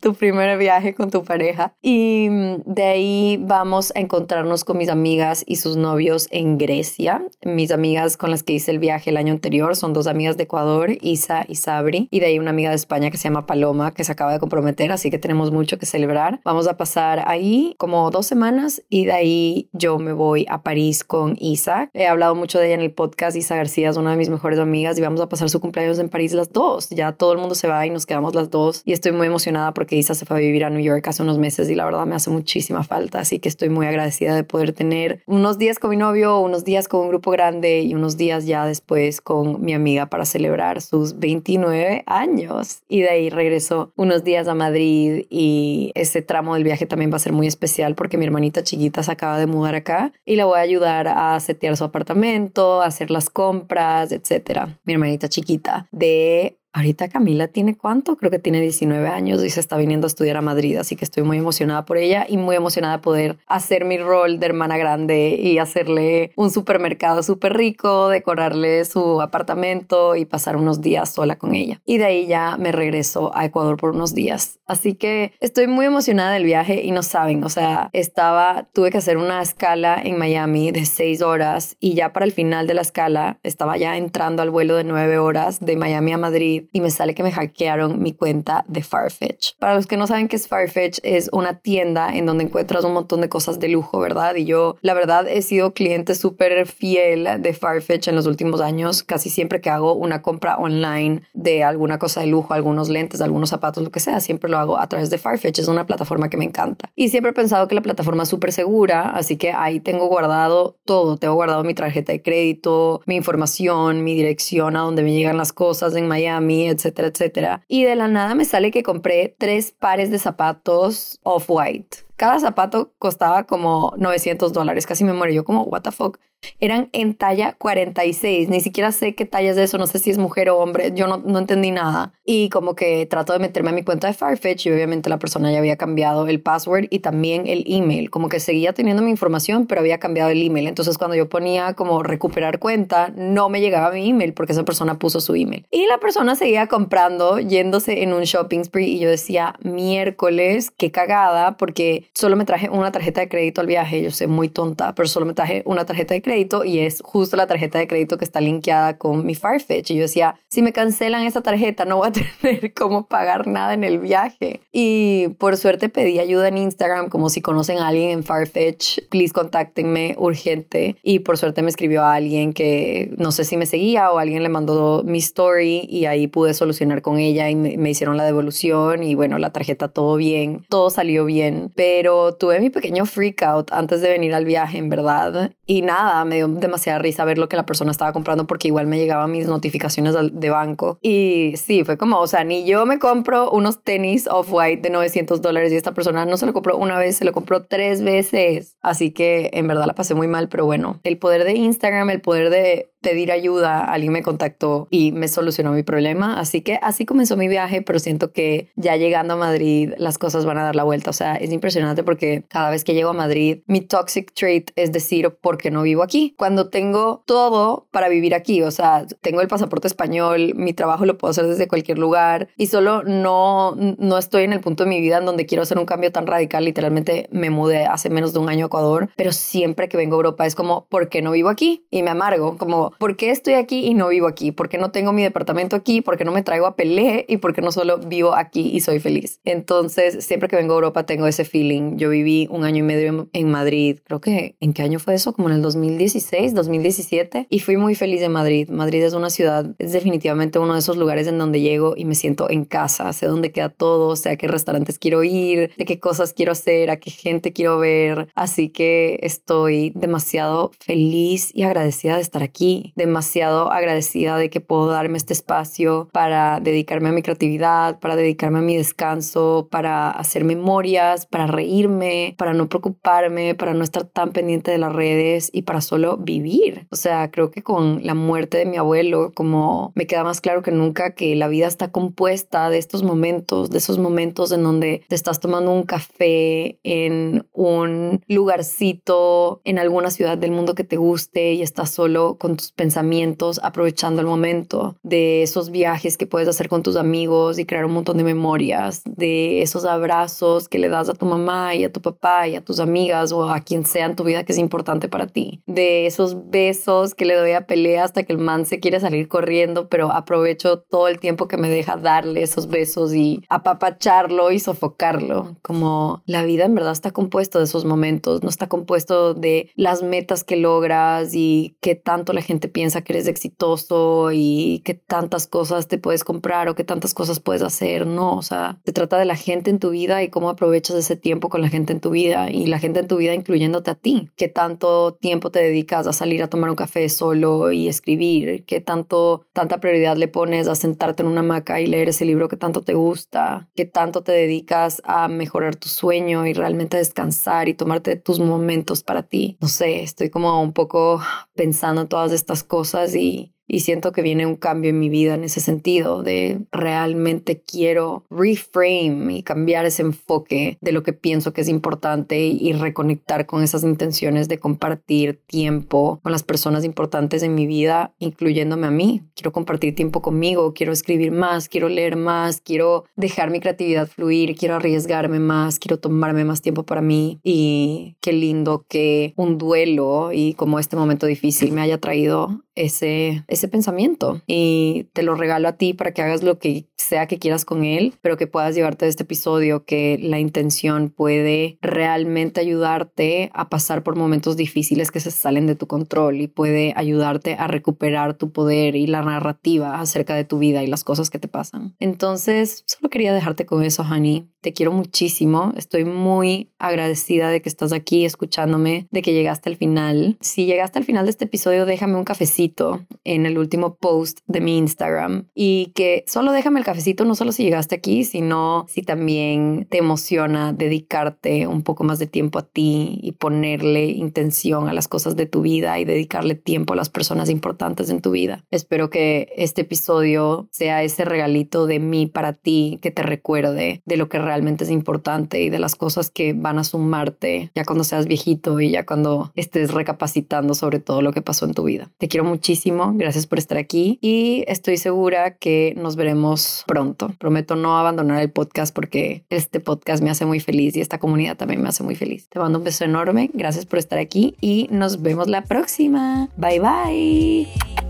tu 0.02 0.14
primer 0.14 0.58
viaje 0.58 0.94
con 0.94 1.10
tu 1.10 1.24
pareja. 1.24 1.74
Y 1.82 2.28
de 2.66 2.84
ahí 2.84 3.38
vamos 3.42 3.94
a 3.96 4.00
encontrarnos 4.00 4.64
con 4.64 4.78
mis 4.78 4.90
amigas 4.90 5.44
y 5.48 5.56
sus 5.58 5.78
novios 5.78 6.28
en 6.32 6.58
Grecia. 6.58 7.24
Mis 7.44 7.72
amigas 7.72 8.18
con 8.18 8.32
las 8.32 8.44
que 8.44 8.54
hice 8.54 8.72
el 8.72 8.80
viaje 8.80 9.10
el 9.10 9.18
año 9.18 9.34
anterior 9.34 9.76
son 9.76 9.94
dos 9.94 10.08
amigas 10.08 10.38
de 10.38 10.44
Ecuador, 10.44 10.92
Isa 11.02 11.46
y 11.48 11.56
Sabri. 11.56 12.08
Y 12.12 12.20
de 12.20 12.28
ahí 12.28 12.40
una 12.40 12.52
amiga 12.52 12.70
de 12.70 12.76
España 12.76 13.10
que 13.10 13.18
se 13.18 13.26
llama 13.26 13.46
Paloma, 13.46 13.94
que 13.94 14.04
se 14.04 14.12
acaba 14.12 14.34
de 14.34 14.40
comprometer, 14.40 14.92
así 14.92 15.10
que 15.10 15.18
tenemos 15.18 15.52
mucho 15.52 15.78
que 15.78 15.86
celebrar. 15.86 16.42
Vamos 16.44 16.68
a 16.68 16.76
pasar 16.76 16.87
ahí 16.96 17.76
como 17.78 18.10
dos 18.12 18.26
semanas 18.26 18.82
y 18.90 19.06
de 19.06 19.12
ahí 19.12 19.70
yo 19.74 20.00
me 20.00 20.14
voy 20.14 20.46
a 20.50 20.62
París 20.62 21.04
con 21.04 21.36
Isa. 21.40 21.90
He 21.94 22.08
hablado 22.08 22.36
mucho 22.36 22.60
de 22.60 22.68
ella 22.68 22.76
en 22.76 22.82
el 22.82 22.92
podcast. 22.92 23.36
Isa 23.36 23.56
García 23.56 23.90
es 23.90 23.98
una 23.98 24.12
de 24.12 24.18
mis 24.18 24.30
mejores 24.30 24.60
amigas 24.60 24.98
y 24.98 25.02
vamos 25.02 25.20
a 25.22 25.30
pasar 25.30 25.50
su 25.50 25.60
cumpleaños 25.60 26.00
en 26.00 26.10
París 26.10 26.34
las 26.34 26.52
dos. 26.52 26.90
Ya 26.90 27.12
todo 27.12 27.34
el 27.34 27.40
mundo 27.40 27.56
se 27.56 27.68
va 27.68 27.86
y 27.86 27.90
nos 27.90 28.06
quedamos 28.06 28.36
las 28.36 28.50
dos 28.50 28.82
y 28.86 28.94
estoy 28.94 29.12
muy 29.12 29.28
emocionada 29.28 29.74
porque 29.74 29.96
Isa 29.96 30.14
se 30.14 30.26
fue 30.26 30.38
a 30.38 30.40
vivir 30.40 30.64
a 30.64 30.70
New 30.70 30.82
York 30.82 31.08
hace 31.08 31.24
unos 31.24 31.38
meses 31.38 31.70
y 31.70 31.76
la 31.76 31.86
verdad 31.86 32.06
me 32.06 32.16
hace 32.16 32.30
muchísima 32.30 32.84
falta. 32.84 33.20
Así 33.20 33.40
que 33.40 33.50
estoy 33.50 33.70
muy 33.70 33.88
agradecida 33.88 34.36
de 34.36 34.44
poder 34.44 34.74
tener 34.74 35.24
unos 35.26 35.58
días 35.58 35.80
con 35.80 35.90
mi 35.90 35.98
novio, 35.98 36.40
unos 36.40 36.64
días 36.64 36.88
con 36.88 37.02
un 37.02 37.10
grupo 37.10 37.32
grande 37.32 37.82
y 37.82 37.96
unos 37.96 38.18
días 38.18 38.46
ya 38.46 38.66
después 38.66 39.22
con 39.22 39.62
mi 39.62 39.74
amiga 39.74 40.08
para 40.08 40.26
celebrar 40.26 40.82
sus 40.82 41.20
29 41.20 42.04
años. 42.06 42.82
Y 42.88 43.02
de 43.02 43.10
ahí 43.10 43.30
regreso 43.30 43.92
unos 43.96 44.24
días 44.24 44.48
a 44.48 44.56
Madrid 44.56 45.26
y 45.30 45.92
ese 45.96 46.22
tramo 46.22 46.54
del 46.54 46.64
viaje 46.64 46.77
también 46.86 47.12
va 47.12 47.16
a 47.16 47.20
ser 47.20 47.34
muy 47.34 47.48
especial 47.48 47.96
porque 47.96 48.18
mi 48.18 48.26
hermanita 48.26 48.64
chiquita 48.64 49.04
se 49.04 49.12
acaba 49.12 49.40
de 49.40 49.48
mudar 49.48 49.76
acá 49.76 50.12
y 50.26 50.36
la 50.36 50.46
voy 50.46 50.60
a 50.60 50.62
ayudar 50.62 51.08
a 51.08 51.40
setear 51.40 51.76
su 51.78 51.84
apartamento, 51.84 52.82
a 52.82 52.88
hacer 52.88 53.12
las 53.12 53.30
compras, 53.30 54.12
etcétera. 54.12 54.78
Mi 54.84 54.94
hermanita 54.94 55.30
chiquita 55.30 55.88
de 55.92 56.58
Ahorita 56.78 57.08
Camila 57.08 57.48
tiene 57.48 57.76
cuánto? 57.76 58.18
Creo 58.18 58.30
que 58.30 58.38
tiene 58.38 58.62
19 58.62 59.08
años 59.08 59.44
y 59.44 59.50
se 59.50 59.60
está 59.60 59.78
viniendo 59.78 60.06
a 60.06 60.10
estudiar 60.10 60.38
a 60.38 60.44
Madrid, 60.44 60.78
así 60.78 60.96
que 60.96 61.06
estoy 61.06 61.24
muy 61.24 61.40
emocionada 61.40 61.86
por 61.86 61.98
ella 61.98 62.28
y 62.30 62.38
muy 62.38 62.56
emocionada 62.56 62.98
de 62.98 63.02
poder 63.02 63.38
hacer 63.48 63.84
mi 63.84 63.98
rol 63.98 64.40
de 64.40 64.46
hermana 64.46 64.78
grande 64.78 65.40
y 65.42 65.58
hacerle 65.58 66.34
un 66.36 66.52
supermercado 66.52 67.24
súper 67.24 67.58
rico, 67.58 68.10
decorarle 68.10 68.86
su 68.86 69.22
apartamento 69.24 70.16
y 70.16 70.26
pasar 70.26 70.56
unos 70.56 70.80
días 70.80 71.12
sola 71.12 71.40
con 71.40 71.56
ella. 71.56 71.82
Y 71.84 71.98
de 71.98 72.06
ahí 72.06 72.28
ya 72.28 72.58
me 72.58 72.72
regreso 72.72 73.36
a 73.36 73.46
Ecuador 73.46 73.78
por 73.78 73.96
unos 73.96 74.14
días. 74.14 74.60
Así 74.68 74.94
que 74.94 75.34
estoy 75.40 75.66
muy 75.66 75.88
emocionada 75.88 76.34
del 76.34 76.44
viaje 76.44 76.84
y 76.84 76.92
no 76.92 77.02
saben, 77.02 77.44
o 77.44 77.50
sea, 77.50 77.90
estaba, 77.94 78.68
tuve 78.72 78.92
que 78.92 79.00
hacer 79.00 79.18
una 79.18 79.42
escala 79.42 80.00
en 80.04 80.20
Miami 80.20 80.72
de 80.72 80.86
6 80.86 81.24
horas 81.24 81.76
y 81.80 81.96
ya 81.96 82.14
para 82.14 82.28
el 82.28 82.34
final 82.34 82.68
de 82.68 82.76
la 82.76 82.82
escala 82.82 83.40
estaba 83.42 83.78
ya 83.78 83.98
entrando 83.98 84.44
al 84.44 84.52
vuelo 84.52 84.76
de 84.76 84.84
9 84.84 85.18
horas 85.18 85.60
de 85.60 85.76
Miami 85.76 86.14
a 86.14 86.20
Madrid 86.20 86.67
y 86.72 86.82
me 86.82 86.92
sale 86.92 87.16
que 87.16 87.24
me 87.24 87.32
hackearon 87.32 88.02
mi 88.02 88.14
cuenta 88.14 88.66
de 88.68 88.84
Farfetch. 88.84 89.54
Para 89.60 89.76
los 89.76 89.88
que 89.88 89.98
no 89.98 90.08
saben 90.08 90.28
qué 90.28 90.36
es 90.36 90.48
Farfetch, 90.48 91.00
es 91.04 91.30
una 91.32 91.60
tienda 91.60 92.16
en 92.16 92.26
donde 92.26 92.44
encuentras 92.46 92.84
un 92.84 92.94
montón 92.94 93.22
de 93.22 93.30
cosas 93.30 93.60
de 93.60 93.70
lujo, 93.70 94.00
¿verdad? 94.00 94.36
Y 94.36 94.46
yo, 94.46 94.76
la 94.82 94.94
verdad, 94.94 95.28
he 95.28 95.42
sido 95.42 95.74
cliente 95.74 96.16
súper 96.16 96.68
fiel 96.68 97.28
de 97.40 97.54
Farfetch 97.54 98.08
en 98.08 98.16
los 98.16 98.28
últimos 98.28 98.62
años. 98.62 99.04
Casi 99.04 99.30
siempre 99.30 99.62
que 99.62 99.70
hago 99.70 99.94
una 99.94 100.22
compra 100.22 100.58
online 100.58 101.22
de 101.34 101.64
alguna 101.64 102.00
cosa 102.00 102.22
de 102.22 102.28
lujo, 102.28 102.54
algunos 102.54 102.90
lentes, 102.90 103.22
algunos 103.22 103.50
zapatos, 103.50 103.84
lo 103.84 103.92
que 103.92 104.00
sea, 104.00 104.20
siempre 104.20 104.50
lo 104.50 104.58
hago 104.58 104.80
a 104.80 104.88
través 104.88 105.10
de 105.10 105.18
Farfetch. 105.18 105.60
Es 105.60 105.68
una 105.68 105.86
plataforma 105.86 106.30
que 106.30 106.38
me 106.38 106.46
encanta. 106.46 106.90
Y 106.96 107.10
siempre 107.10 107.32
he 107.32 107.34
pensado 107.34 107.68
que 107.68 107.76
la 107.76 107.82
plataforma 107.82 108.24
es 108.24 108.30
súper 108.30 108.52
segura, 108.52 109.10
así 109.10 109.38
que 109.38 109.52
ahí 109.52 109.80
tengo 109.80 110.08
guardado 110.08 110.78
todo. 110.86 111.18
Tengo 111.18 111.36
guardado 111.36 111.64
mi 111.64 111.74
tarjeta 111.74 112.12
de 112.12 112.22
crédito, 112.22 113.02
mi 113.06 113.16
información, 113.16 114.04
mi 114.04 114.16
dirección 114.16 114.76
a 114.76 114.82
donde 114.82 115.04
me 115.04 115.14
llegan 115.14 115.38
las 115.38 115.54
cosas 115.54 115.96
en 115.96 116.08
Miami, 116.08 116.47
etcétera, 116.52 117.10
etcétera. 117.10 117.62
Y 117.68 117.84
de 117.84 117.96
la 117.96 118.08
nada 118.08 118.36
me 118.36 118.46
sale 118.46 118.72
que 118.72 118.84
compré 118.84 119.36
tres 119.38 119.72
pares 119.72 120.10
de 120.10 120.20
zapatos 120.20 121.20
off-white. 121.24 122.07
Cada 122.18 122.40
zapato 122.40 122.94
costaba 123.00 123.46
como 123.46 123.94
900 123.98 124.52
dólares, 124.52 124.86
casi 124.86 125.04
me 125.04 125.14
muero. 125.14 125.34
Yo 125.34 125.46
como, 125.46 125.64
what 125.64 125.84
the 125.84 125.92
fuck 125.92 126.20
eran 126.60 126.90
en 126.94 127.16
talla 127.16 127.54
46. 127.54 128.50
Ni 128.50 128.62
siquiera 128.62 128.92
sé 128.92 129.16
qué 129.16 129.26
talla 129.26 129.52
es 129.52 129.58
eso, 129.58 129.78
no 129.78 129.88
sé 129.88 130.00
si 130.00 130.10
es 130.10 130.18
mujer 130.18 130.50
o 130.50 130.58
hombre, 130.58 130.92
yo 130.94 131.08
no, 131.08 131.18
no 131.18 131.40
entendí 131.40 131.72
nada. 131.72 132.14
Y 132.24 132.50
como 132.50 132.76
que 132.76 133.06
trato 133.06 133.34
de 133.34 133.40
meterme 133.40 133.70
a 133.70 133.74
mi 133.74 133.84
cuenta 133.84 134.08
de 134.08 134.14
Farfetch 134.14 134.66
y 134.66 134.72
obviamente 134.72 135.10
la 135.10 135.20
persona 135.20 135.52
ya 135.52 135.60
había 135.60 135.78
cambiado 135.78 136.28
el 136.28 136.42
password 136.42 136.86
y 136.90 137.00
también 137.00 137.48
el 137.48 137.64
email. 137.68 138.10
Como 138.10 138.30
que 138.30 138.40
seguía 138.40 138.74
teniendo 138.74 139.02
mi 139.02 139.12
información, 139.12 139.68
pero 139.68 139.82
había 139.82 140.00
cambiado 140.00 140.30
el 140.30 140.42
email. 140.42 140.68
Entonces 140.68 140.98
cuando 140.98 141.16
yo 141.16 141.30
ponía 141.30 141.74
como 141.74 142.04
recuperar 142.04 142.60
cuenta, 142.60 143.14
no 143.16 143.50
me 143.50 143.62
llegaba 143.62 143.92
mi 143.92 144.10
email 144.10 144.34
porque 144.34 144.54
esa 144.54 144.66
persona 144.66 145.00
puso 145.00 145.22
su 145.22 145.36
email. 145.36 145.66
Y 145.72 145.86
la 145.88 146.00
persona 146.00 146.36
seguía 146.36 146.68
comprando, 146.68 147.40
yéndose 147.40 148.04
en 148.04 148.14
un 148.14 148.24
shopping 148.24 148.64
spree 148.64 148.88
y 148.88 149.00
yo 149.00 149.10
decía, 149.10 149.56
miércoles, 149.64 150.72
qué 150.72 150.92
cagada, 150.92 151.58
porque 151.58 152.07
solo 152.14 152.36
me 152.36 152.46
traje 152.46 152.70
una 152.70 152.92
tarjeta 152.92 153.22
de 153.22 153.30
crédito 153.30 153.62
al 153.62 153.68
viaje. 153.68 154.02
Yo 154.02 154.12
sé, 154.12 154.28
muy 154.28 154.50
tonta, 154.50 154.96
pero 154.96 155.08
solo 155.08 155.26
me 155.26 155.34
traje 155.34 155.64
una 155.66 155.86
tarjeta 155.86 156.14
de 156.14 156.22
crédito 156.22 156.64
y 156.64 156.80
es 156.80 157.02
justo 157.04 157.38
la 157.38 157.48
tarjeta 157.48 157.80
de 157.80 157.88
crédito 157.88 158.18
que 158.18 158.26
está 158.26 158.42
linkeada 158.42 158.98
con 158.98 159.26
mi 159.26 159.36
Farfetch. 159.36 159.92
Y 159.92 159.96
yo 159.96 160.02
decía, 160.02 160.36
si 160.50 160.62
me 160.62 160.74
cancelan 160.74 161.24
esa 161.24 161.42
tarjeta, 161.42 161.86
no 161.86 161.98
voy 161.98 162.10
a 162.10 162.12
tener 162.42 162.74
cómo 162.74 163.08
pagar 163.08 163.48
nada 163.48 163.74
en 163.74 163.84
el 163.84 164.00
viaje. 164.00 164.62
Y 164.72 165.30
por 165.40 165.58
suerte 165.58 165.90
pedí 165.90 166.20
ayuda 166.20 166.48
en 166.48 166.58
Instagram, 166.58 167.10
como 167.10 167.30
si 167.30 167.42
conocen 167.42 167.80
a 167.80 167.88
alguien 167.88 168.12
en 168.12 168.24
Farfetch, 168.24 169.00
please 169.10 169.34
contáctenme 169.34 170.16
urgente. 170.18 170.96
Y 171.04 171.20
por 171.20 171.38
suerte 171.38 171.62
me 171.62 171.70
escribió 171.70 172.04
a 172.04 172.14
alguien 172.14 172.54
que 172.54 173.14
no 173.18 173.32
sé 173.32 173.44
si 173.44 173.58
me 173.58 173.66
seguía 173.66 174.12
o 174.12 174.20
alguien 174.20 174.44
le 174.44 174.50
mandó 174.50 175.04
mi 175.04 175.20
story 175.20 175.88
y 175.90 176.06
ahí 176.06 176.28
pude 176.28 176.54
solucionar 176.54 177.02
con 177.02 177.18
ella 177.18 177.50
y 177.50 177.56
me, 177.56 177.78
me 177.78 177.90
hicieron 177.90 178.18
la 178.18 178.26
devolución 178.26 179.04
y 179.04 179.16
bueno, 179.16 179.38
la 179.38 179.52
tarjeta 179.52 179.88
todo 179.88 180.16
bien, 180.16 180.66
todo 180.70 180.90
salió 180.90 181.26
bien. 181.26 181.72
Pero 181.76 181.97
tuve 182.04 182.60
mi 182.60 182.70
pequeño 182.70 183.06
freak 183.06 183.42
out 183.44 183.72
antes 183.72 184.02
de 184.02 184.10
venir 184.10 184.34
al 184.34 184.46
viaje, 184.46 184.78
en 184.78 184.90
verdad. 184.90 185.52
Y 185.66 185.82
nada, 185.82 186.24
me 186.26 186.36
dio 186.36 186.48
demasiada 186.48 187.00
risa 187.00 187.26
ver 187.26 187.38
lo 187.38 187.50
que 187.50 187.56
la 187.56 187.66
persona 187.66 187.92
estaba 187.92 188.14
comprando 188.14 188.48
porque 188.48 188.68
igual 188.70 188.88
me 188.88 188.98
llegaban 188.98 189.32
mis 189.32 189.48
notificaciones 189.48 190.16
de 190.32 190.50
banco. 190.50 191.00
Y 191.02 191.54
sí, 191.58 191.84
fue 191.84 191.98
como, 191.98 192.20
o 192.20 192.28
sea, 192.28 192.44
ni 192.44 192.66
yo 192.66 192.86
me 192.86 193.00
compro 193.00 193.52
unos 193.52 193.84
tenis 193.84 194.28
off-white 194.28 194.82
de 194.82 194.90
900 194.90 195.42
dólares 195.42 195.72
y 195.72 195.76
esta 195.76 195.94
persona 195.94 196.26
no 196.26 196.38
se 196.38 196.46
lo 196.46 196.54
compró 196.54 196.78
una 196.78 196.98
vez, 196.98 197.18
se 197.18 197.26
lo 197.26 197.34
compró 197.34 197.66
tres 197.66 198.02
veces. 198.02 198.78
Así 198.82 199.12
que 199.12 199.50
en 199.54 199.68
verdad 199.68 199.86
la 199.86 199.96
pasé 199.96 200.14
muy 200.16 200.28
mal, 200.28 200.50
pero 200.50 200.66
bueno, 200.66 201.00
el 201.04 201.18
poder 201.18 201.44
de 201.44 201.54
Instagram, 201.54 202.10
el 202.10 202.22
poder 202.22 202.50
de 202.50 202.92
pedir 203.08 203.32
ayuda, 203.32 203.86
alguien 203.86 204.12
me 204.12 204.22
contactó 204.22 204.90
y 204.92 205.14
me 205.14 205.30
solucionó 205.30 205.72
mi 205.72 205.82
problema. 205.82 206.42
Así 206.42 206.60
que 206.60 206.78
así 206.82 207.06
comenzó 207.06 207.38
mi 207.38 207.48
viaje, 207.48 207.82
pero 207.82 208.00
siento 208.00 208.34
que 208.34 208.70
ya 208.76 208.98
llegando 208.98 209.36
a 209.36 209.38
Madrid 209.38 209.94
las 209.98 210.18
cosas 210.18 210.44
van 210.44 210.58
a 210.58 210.64
dar 210.64 210.76
la 210.76 210.84
vuelta. 210.84 211.12
O 211.12 211.14
sea, 211.14 211.36
es 211.36 211.54
impresionante 211.54 212.04
porque 212.04 212.44
cada 212.50 212.70
vez 212.70 212.84
que 212.84 212.94
llego 212.94 213.12
a 213.12 213.14
Madrid, 213.14 213.60
mi 213.66 213.80
toxic 213.80 214.34
trait 214.34 214.72
es 214.76 214.92
decir, 214.92 215.30
¿por 215.30 215.58
qué 215.58 215.72
no 215.72 215.84
vivo 215.84 216.04
aquí? 216.04 216.36
Cuando 216.38 216.68
tengo 216.70 217.24
todo 217.26 217.88
para 217.92 218.10
vivir 218.10 218.36
aquí, 218.36 218.62
o 218.62 218.72
sea, 218.72 219.06
tengo 219.22 219.40
el 219.40 219.48
pasaporte 219.48 219.88
español, 219.88 220.52
mi 220.56 220.74
trabajo 220.74 221.06
lo 221.06 221.18
puedo 221.18 221.32
hacer 221.32 221.48
desde 221.48 221.70
cualquier 221.70 222.00
lugar 222.00 222.50
y 222.58 222.68
solo 222.68 223.04
no, 223.04 223.74
no 223.78 224.18
estoy 224.18 224.44
en 224.44 224.52
el 224.52 224.60
punto 224.60 224.84
de 224.84 224.90
mi 224.90 225.00
vida 225.00 225.20
en 225.20 225.26
donde 225.26 225.46
quiero 225.46 225.62
hacer 225.62 225.80
un 225.80 225.86
cambio 225.86 226.12
tan 226.12 226.28
radical. 226.28 226.66
Literalmente 226.66 227.30
me 227.32 227.52
mudé 227.52 227.86
hace 227.86 228.10
menos 228.10 228.34
de 228.34 228.40
un 228.40 228.50
año 228.50 228.66
a 228.66 228.68
Ecuador, 228.68 229.10
pero 229.16 229.32
siempre 229.32 229.88
que 229.88 229.96
vengo 229.96 230.16
a 230.16 230.18
Europa 230.18 230.46
es 230.46 230.56
como, 230.56 230.88
¿por 230.90 231.08
qué 231.08 231.22
no 231.22 231.32
vivo 231.32 231.48
aquí? 231.48 231.86
Y 231.90 232.04
me 232.04 232.10
amargo, 232.10 232.58
como 232.58 232.97
¿por 232.98 233.16
qué 233.16 233.32
estoy 233.32 233.54
aquí 233.54 233.86
y 233.86 233.94
no 233.94 234.10
vivo 234.10 234.28
aquí? 234.28 234.52
¿Por 234.52 234.70
qué 234.70 234.78
no 234.78 234.92
tengo 234.92 235.14
mi 235.14 235.24
departamento 235.24 235.76
aquí? 235.76 236.02
¿Por 236.02 236.18
qué 236.18 236.26
no 236.26 236.32
me 236.32 236.44
traigo 236.44 236.66
a 236.66 236.76
Pelé? 236.76 237.26
¿Y 237.28 237.38
por 237.38 237.54
qué 237.54 237.62
no 237.62 237.72
solo 237.72 237.98
vivo 237.98 238.36
aquí 238.36 238.70
y 238.74 238.82
soy 238.82 239.00
feliz? 239.00 239.40
Entonces, 239.46 240.26
siempre 240.26 240.50
que 240.50 240.56
vengo 240.56 240.74
a 240.74 240.76
Europa 240.76 241.06
tengo 241.06 241.28
ese 241.28 241.46
feeling. 241.46 241.98
Yo 241.98 242.10
viví 242.10 242.48
un 242.52 242.64
año 242.64 242.80
y 242.80 242.84
medio 242.84 243.30
en 243.32 243.52
Madrid. 243.52 244.00
Creo 244.04 244.22
que, 244.22 244.56
¿en 244.60 244.74
qué 244.74 244.82
año 244.82 245.00
fue 245.00 245.14
eso? 245.14 245.34
Como 245.34 245.50
en 245.50 245.56
el 245.56 245.62
2016, 245.62 246.54
2017. 246.54 247.48
Y 247.50 247.60
fui 247.60 247.78
muy 247.78 247.96
feliz 247.96 248.22
en 248.22 248.32
Madrid. 248.32 248.70
Madrid 248.70 249.04
es 249.04 249.14
una 249.14 249.30
ciudad, 249.30 249.76
es 249.80 249.92
definitivamente 249.92 250.60
uno 250.60 250.74
de 250.74 250.80
esos 250.80 250.98
lugares 250.98 251.28
en 251.28 251.38
donde 251.38 251.62
llego 251.62 251.94
y 251.96 252.06
me 252.06 252.16
siento 252.16 252.50
en 252.50 252.66
casa. 252.66 253.12
Sé 253.14 253.28
dónde 253.28 253.52
queda 253.52 253.70
todo, 253.70 254.16
sé 254.16 254.30
a 254.30 254.36
qué 254.38 254.48
restaurantes 254.48 255.00
quiero 255.00 255.24
ir, 255.24 255.72
de 255.78 255.86
qué 255.86 256.00
cosas 256.00 256.34
quiero 256.34 256.52
hacer, 256.52 256.90
a 256.90 256.98
qué 256.98 257.12
gente 257.12 257.54
quiero 257.54 257.80
ver. 257.80 258.30
Así 258.36 258.70
que 258.70 259.20
estoy 259.22 259.92
demasiado 259.96 260.72
feliz 260.80 261.52
y 261.54 261.64
agradecida 261.64 262.16
de 262.16 262.22
estar 262.22 262.44
aquí 262.44 262.77
demasiado 262.96 263.72
agradecida 263.72 264.38
de 264.38 264.50
que 264.50 264.62
puedo 264.62 264.88
darme 264.88 265.18
este 265.18 265.34
espacio 265.34 266.10
para 266.12 266.60
dedicarme 266.60 267.10
a 267.10 267.12
mi 267.12 267.22
creatividad, 267.22 268.00
para 268.00 268.16
dedicarme 268.16 268.60
a 268.60 268.62
mi 268.62 268.76
descanso, 268.76 269.68
para 269.72 270.10
hacer 270.10 270.44
memorias, 270.44 271.26
para 271.26 271.48
reírme, 271.48 272.36
para 272.38 272.54
no 272.54 272.70
preocuparme, 272.70 273.56
para 273.56 273.74
no 273.74 273.84
estar 273.84 274.06
tan 274.06 274.32
pendiente 274.32 274.72
de 274.72 274.78
las 274.78 274.94
redes 274.94 275.50
y 275.54 275.64
para 275.64 275.82
solo 275.82 276.18
vivir. 276.18 276.88
O 276.92 276.96
sea, 276.96 277.32
creo 277.32 277.52
que 277.52 277.64
con 277.64 278.06
la 278.06 278.14
muerte 278.14 278.58
de 278.58 278.66
mi 278.66 278.78
abuelo, 278.78 279.32
como 279.34 279.92
me 279.96 280.08
queda 280.08 280.24
más 280.24 280.42
claro 280.42 280.62
que 280.62 280.72
nunca 280.72 281.16
que 281.16 281.36
la 281.36 281.48
vida 281.48 281.68
está 281.68 281.92
compuesta 281.92 282.70
de 282.70 282.78
estos 282.78 283.04
momentos, 283.04 283.70
de 283.70 283.78
esos 283.78 283.98
momentos 283.98 284.52
en 284.52 284.64
donde 284.64 285.04
te 285.08 285.16
estás 285.16 285.40
tomando 285.40 285.72
un 285.72 285.84
café 285.84 286.80
en 286.84 287.48
un 287.54 288.22
lugarcito 288.28 289.62
en 289.64 289.80
alguna 289.80 290.12
ciudad 290.12 290.38
del 290.38 290.52
mundo 290.52 290.76
que 290.76 290.84
te 290.84 290.98
guste 290.98 291.54
y 291.54 291.62
estás 291.62 291.92
solo 291.92 292.38
con 292.38 292.58
tus 292.58 292.67
pensamientos 292.72 293.60
aprovechando 293.64 294.22
el 294.22 294.28
momento, 294.28 294.96
de 295.04 295.44
esos 295.44 295.72
viajes 295.72 296.18
que 296.18 296.28
puedes 296.28 296.48
hacer 296.48 296.70
con 296.70 296.84
tus 296.84 296.96
amigos 296.96 297.60
y 297.60 297.66
crear 297.66 297.86
un 297.86 297.94
montón 297.94 298.18
de 298.18 298.24
memorias, 298.24 299.02
de 299.06 299.62
esos 299.62 299.86
abrazos 299.86 300.68
que 300.68 300.80
le 300.80 300.90
das 300.90 301.10
a 301.10 301.14
tu 301.14 301.26
mamá 301.26 301.76
y 301.76 301.84
a 301.84 301.92
tu 301.92 302.02
papá 302.02 302.48
y 302.48 302.56
a 302.56 302.62
tus 302.62 302.80
amigas 302.80 303.32
o 303.32 303.50
a 303.50 303.60
quien 303.62 303.86
sea 303.86 304.06
en 304.06 304.16
tu 304.16 304.24
vida 304.24 304.44
que 304.44 304.54
es 304.54 304.58
importante 304.58 305.10
para 305.10 305.28
ti, 305.28 305.62
de 305.66 306.06
esos 306.06 306.50
besos 306.50 307.14
que 307.16 307.26
le 307.26 307.36
doy 307.36 307.52
a 307.52 307.68
pelea 307.68 308.04
hasta 308.04 308.24
que 308.24 308.34
el 308.34 308.40
man 308.40 308.66
se 308.66 308.80
quiere 308.80 309.00
salir 309.00 309.28
corriendo, 309.28 309.88
pero 309.90 310.12
aprovecho 310.12 310.80
todo 310.80 311.08
el 311.08 311.20
tiempo 311.20 311.48
que 311.48 311.58
me 311.58 311.70
deja 311.70 311.98
darle 311.98 312.42
esos 312.42 312.68
besos 312.68 313.14
y 313.14 313.42
apapacharlo 313.50 314.52
y 314.52 314.60
sofocarlo, 314.60 315.58
como 315.62 316.24
la 316.26 316.44
vida 316.44 316.66
en 316.66 316.76
verdad 316.76 316.92
está 316.92 317.12
compuesto 317.12 317.60
de 317.60 317.66
esos 317.66 317.86
momentos, 317.86 318.44
no 318.44 318.50
está 318.50 318.68
compuesto 318.68 319.34
de 319.34 319.72
las 319.76 320.02
metas 320.02 320.44
que 320.44 320.56
logras 320.56 321.34
y 321.34 321.78
qué 321.82 321.96
tanto 321.96 322.34
la 322.34 322.42
gente 322.42 322.57
piensa 322.68 323.02
que 323.02 323.14
eres 323.14 323.28
exitoso 323.28 324.32
y 324.34 324.82
que 324.84 324.94
tantas 324.94 325.48
cosas 325.48 325.88
te 325.88 325.98
puedes 325.98 326.24
comprar 326.24 326.70
o 326.70 326.76
que 326.76 326.84
tantas 326.84 327.14
cosas 327.14 327.40
puedes 327.40 327.62
hacer. 327.62 328.08
No, 328.08 328.36
o 328.36 328.42
sea, 328.42 328.80
se 328.86 328.94
trata 328.94 329.18
de 329.18 329.26
la 329.26 329.36
gente 329.36 329.70
en 329.70 329.80
tu 329.80 329.92
vida 329.92 330.24
y 330.24 330.30
cómo 330.30 330.50
aprovechas 330.50 330.96
ese 330.96 331.16
tiempo 331.16 331.50
con 331.50 331.62
la 331.62 331.70
gente 331.70 331.94
en 331.94 332.00
tu 332.00 332.10
vida 332.10 332.50
y 332.50 332.66
la 332.66 332.80
gente 332.80 333.00
en 333.00 333.08
tu 333.08 333.18
vida 333.18 333.34
incluyéndote 333.34 333.92
a 333.92 333.96
ti. 333.96 334.30
¿Qué 334.36 334.48
tanto 334.48 335.14
tiempo 335.14 335.52
te 335.52 335.60
dedicas 335.60 336.08
a 336.08 336.14
salir 336.14 336.42
a 336.42 336.50
tomar 336.50 336.70
un 336.70 336.76
café 336.76 337.08
solo 337.10 337.72
y 337.72 337.88
escribir? 337.88 338.66
¿Qué 338.66 338.82
tanto, 338.82 339.46
tanta 339.54 339.80
prioridad 339.80 340.18
le 340.18 340.28
pones 340.28 340.68
a 340.68 340.76
sentarte 340.76 341.24
en 341.24 341.30
una 341.30 341.42
hamaca 341.42 341.80
y 341.82 341.88
leer 341.88 342.10
ese 342.10 342.26
libro 342.26 342.48
que 342.48 342.58
tanto 342.58 342.82
te 342.82 342.94
gusta? 342.94 343.70
¿Qué 343.76 343.86
tanto 343.86 344.24
te 344.24 344.32
dedicas 344.32 345.02
a 345.06 345.28
mejorar 345.28 345.76
tu 345.76 345.90
sueño 345.90 346.46
y 346.46 346.54
realmente 346.54 346.98
descansar 346.98 347.70
y 347.70 347.74
tomarte 347.74 348.16
tus 348.16 348.40
momentos 348.40 349.04
para 349.04 349.24
ti? 349.24 349.58
No 349.62 349.68
sé, 349.68 350.04
estoy 350.04 350.30
como 350.30 350.62
un 350.62 350.74
poco 350.74 351.22
pensando 351.56 352.02
en 352.02 352.08
todas 352.08 352.32
estas 352.32 352.47
estas 352.48 352.64
cosas 352.64 353.14
y 353.14 353.54
y 353.68 353.82
siento 353.82 354.12
que 354.12 354.22
viene 354.22 354.46
un 354.46 354.56
cambio 354.56 354.90
en 354.90 355.00
mi 355.00 355.10
vida 355.10 355.36
en 355.36 355.44
ese 355.44 355.60
sentido 355.60 356.24
de 356.24 356.62
realmente 356.72 357.62
quiero 357.62 358.24
reframe 358.30 359.38
y 359.38 359.44
cambiar 359.44 359.86
ese 359.86 360.02
enfoque 360.02 360.78
de 360.82 360.92
lo 360.92 361.04
que 361.04 361.14
pienso 361.14 361.54
que 361.54 361.62
es 361.62 361.68
importante 361.68 362.48
y 362.48 362.74
reconectar 362.74 363.46
con 363.46 363.64
esas 363.64 363.84
intenciones 363.84 364.48
de 364.48 364.60
compartir 364.60 365.40
tiempo 365.46 366.20
con 366.24 366.32
las 366.32 366.44
personas 366.44 366.86
importantes 366.86 367.44
en 367.44 367.56
mi 367.56 367.68
vida, 367.68 368.14
incluyéndome 368.20 368.88
a 368.88 368.92
mí. 368.92 369.24
Quiero 369.36 369.52
compartir 369.52 369.96
tiempo 369.96 370.22
conmigo, 370.22 370.74
quiero 370.74 370.94
escribir 370.94 371.32
más, 371.32 371.68
quiero 371.68 371.90
leer 371.90 372.16
más, 372.16 372.62
quiero 372.62 373.06
dejar 373.16 373.52
mi 373.52 373.60
creatividad 373.60 374.08
fluir, 374.08 374.56
quiero 374.56 374.76
arriesgarme 374.76 375.40
más, 375.40 375.80
quiero 375.80 376.00
tomarme 376.00 376.46
más 376.46 376.62
tiempo 376.62 376.84
para 376.84 377.02
mí 377.02 377.40
y 377.44 378.16
qué 378.22 378.32
lindo 378.32 378.86
que 378.88 379.34
un 379.36 379.58
duelo 379.58 380.32
y 380.32 380.54
como 380.54 380.80
este 380.80 380.96
momento 380.96 381.26
difícil 381.26 381.72
me 381.72 381.82
haya 381.82 382.00
traído 382.00 382.62
ese 382.76 383.44
ese 383.48 383.57
pensamiento 383.68 384.42
y 384.46 385.08
te 385.14 385.24
lo 385.24 385.36
regalo 385.36 385.68
a 385.68 385.78
ti 385.78 385.94
para 385.94 386.14
que 386.14 386.22
hagas 386.22 386.44
lo 386.44 386.60
que 386.60 386.86
sea 386.96 387.26
que 387.28 387.40
quieras 387.40 387.66
con 387.66 387.84
él, 387.84 388.14
pero 388.22 388.38
que 388.38 388.48
puedas 388.48 388.76
llevarte 388.76 389.06
de 389.06 389.10
este 389.10 389.24
episodio 389.24 389.86
que 389.86 390.20
la 390.22 390.40
intención 390.40 391.10
puede 391.10 391.80
realmente 391.82 392.60
ayudarte 392.60 393.50
a 393.54 393.70
pasar 393.70 394.04
por 394.04 394.16
momentos 394.16 394.58
difíciles 394.58 395.10
que 395.10 395.20
se 395.20 395.32
salen 395.32 395.66
de 395.66 395.76
tu 395.76 395.88
control 395.88 396.42
y 396.42 396.48
puede 396.48 396.94
ayudarte 396.96 397.56
a 397.56 397.68
recuperar 397.68 398.36
tu 398.36 398.52
poder 398.52 398.96
y 398.96 399.08
la 399.08 399.22
narrativa 399.22 400.00
acerca 400.00 400.36
de 400.36 400.44
tu 400.44 400.60
vida 400.60 400.84
y 400.84 400.88
las 400.88 401.04
cosas 401.04 401.30
que 401.30 401.40
te 401.40 401.48
pasan. 401.48 401.96
Entonces, 402.00 402.84
solo 402.86 403.10
quería 403.10 403.34
dejarte 403.34 403.66
con 403.66 403.84
eso, 403.84 404.04
Honey. 404.04 404.50
Te 404.68 404.74
quiero 404.74 404.92
muchísimo. 404.92 405.72
Estoy 405.78 406.04
muy 406.04 406.68
agradecida 406.78 407.50
de 407.50 407.62
que 407.62 407.70
estás 407.70 407.94
aquí 407.94 408.26
escuchándome, 408.26 409.08
de 409.12 409.22
que 409.22 409.32
llegaste 409.32 409.70
al 409.70 409.78
final. 409.78 410.38
Si 410.42 410.66
llegaste 410.66 411.00
al 411.00 411.06
final 411.06 411.24
de 411.26 411.32
este 411.32 411.46
episodio, 411.46 411.86
déjame 411.86 412.18
un 412.18 412.26
cafecito 412.26 413.06
en 413.24 413.46
el 413.46 413.58
último 413.58 413.96
post 413.96 414.40
de 414.46 414.60
mi 414.60 414.78
Instagram 414.78 415.48
y 415.56 415.94
que 415.96 416.26
solo 416.28 416.52
déjame 416.52 416.80
el 416.80 416.86
cafecito 416.86 417.24
no 417.24 417.34
solo 417.36 417.54
si 417.54 417.64
llegaste 417.64 417.96
aquí, 417.96 418.26
sino 418.26 418.86
si 418.90 419.04
también 419.04 419.88
te 419.90 420.00
emociona 420.00 420.74
dedicarte 420.74 421.66
un 421.66 421.82
poco 421.82 422.04
más 422.04 422.20
de 422.20 422.28
tiempo 422.28 422.60
a 422.60 422.64
ti 422.64 423.20
y 423.24 423.32
ponerle 423.32 424.08
intención 424.08 424.90
a 424.90 424.94
las 424.94 425.08
cosas 425.08 425.38
de 425.38 425.46
tu 425.46 425.62
vida 425.62 425.98
y 425.98 426.04
dedicarle 426.04 426.56
tiempo 426.56 426.92
a 426.92 426.98
las 426.98 427.10
personas 427.10 427.50
importantes 427.50 428.10
en 428.10 428.20
tu 428.20 428.32
vida. 428.32 428.66
Espero 428.70 429.10
que 429.10 429.48
este 429.56 429.84
episodio 429.84 430.68
sea 430.72 431.04
ese 431.04 431.24
regalito 431.24 431.88
de 431.88 432.00
mí 432.00 432.26
para 432.28 432.52
ti 432.52 433.00
que 433.02 433.12
te 433.12 433.24
recuerde 433.24 434.02
de 434.06 434.18
lo 434.18 434.28
que 434.28 434.40
realmente 434.58 434.86
es 434.86 434.90
importante 434.90 435.62
y 435.62 435.70
de 435.70 435.78
las 435.78 435.96
cosas 435.96 436.32
que 436.32 436.54
van 436.54 436.80
a 436.80 436.84
sumarte 436.84 437.70
ya 437.76 437.86
cuando 437.86 438.04
seas 438.04 438.26
viejito 438.26 438.80
y 438.80 438.90
ya 438.90 439.06
cuando 439.06 439.52
estés 439.54 439.94
recapacitando 439.94 440.74
sobre 440.74 441.00
todo 441.00 441.22
lo 441.22 441.32
que 441.32 441.44
pasó 441.44 441.66
en 441.66 441.76
tu 441.76 441.84
vida. 441.84 442.10
Te 442.18 442.28
quiero 442.28 442.44
muchísimo, 442.44 443.14
gracias 443.16 443.46
por 443.46 443.60
estar 443.60 443.78
aquí 443.78 444.18
y 444.20 444.64
estoy 444.68 444.98
segura 444.98 445.58
que 445.58 445.94
nos 445.96 446.16
veremos 446.16 446.84
pronto. 446.88 447.36
Prometo 447.38 447.76
no 447.76 448.00
abandonar 448.00 448.42
el 448.42 448.50
podcast 448.50 448.96
porque 448.96 449.46
este 449.52 449.80
podcast 449.80 450.24
me 450.24 450.32
hace 450.32 450.46
muy 450.46 450.60
feliz 450.60 450.98
y 450.98 451.02
esta 451.02 451.20
comunidad 451.20 451.56
también 451.56 451.84
me 451.84 451.90
hace 451.90 452.02
muy 452.02 452.16
feliz. 452.16 452.50
Te 452.50 452.58
mando 452.58 452.80
un 452.80 452.84
beso 452.84 453.06
enorme, 453.06 453.52
gracias 453.54 453.86
por 453.86 454.00
estar 454.00 454.18
aquí 454.18 454.56
y 454.60 454.88
nos 454.90 455.22
vemos 455.22 455.48
la 455.48 455.62
próxima. 455.62 456.50
Bye 456.58 456.80
bye. 456.80 458.07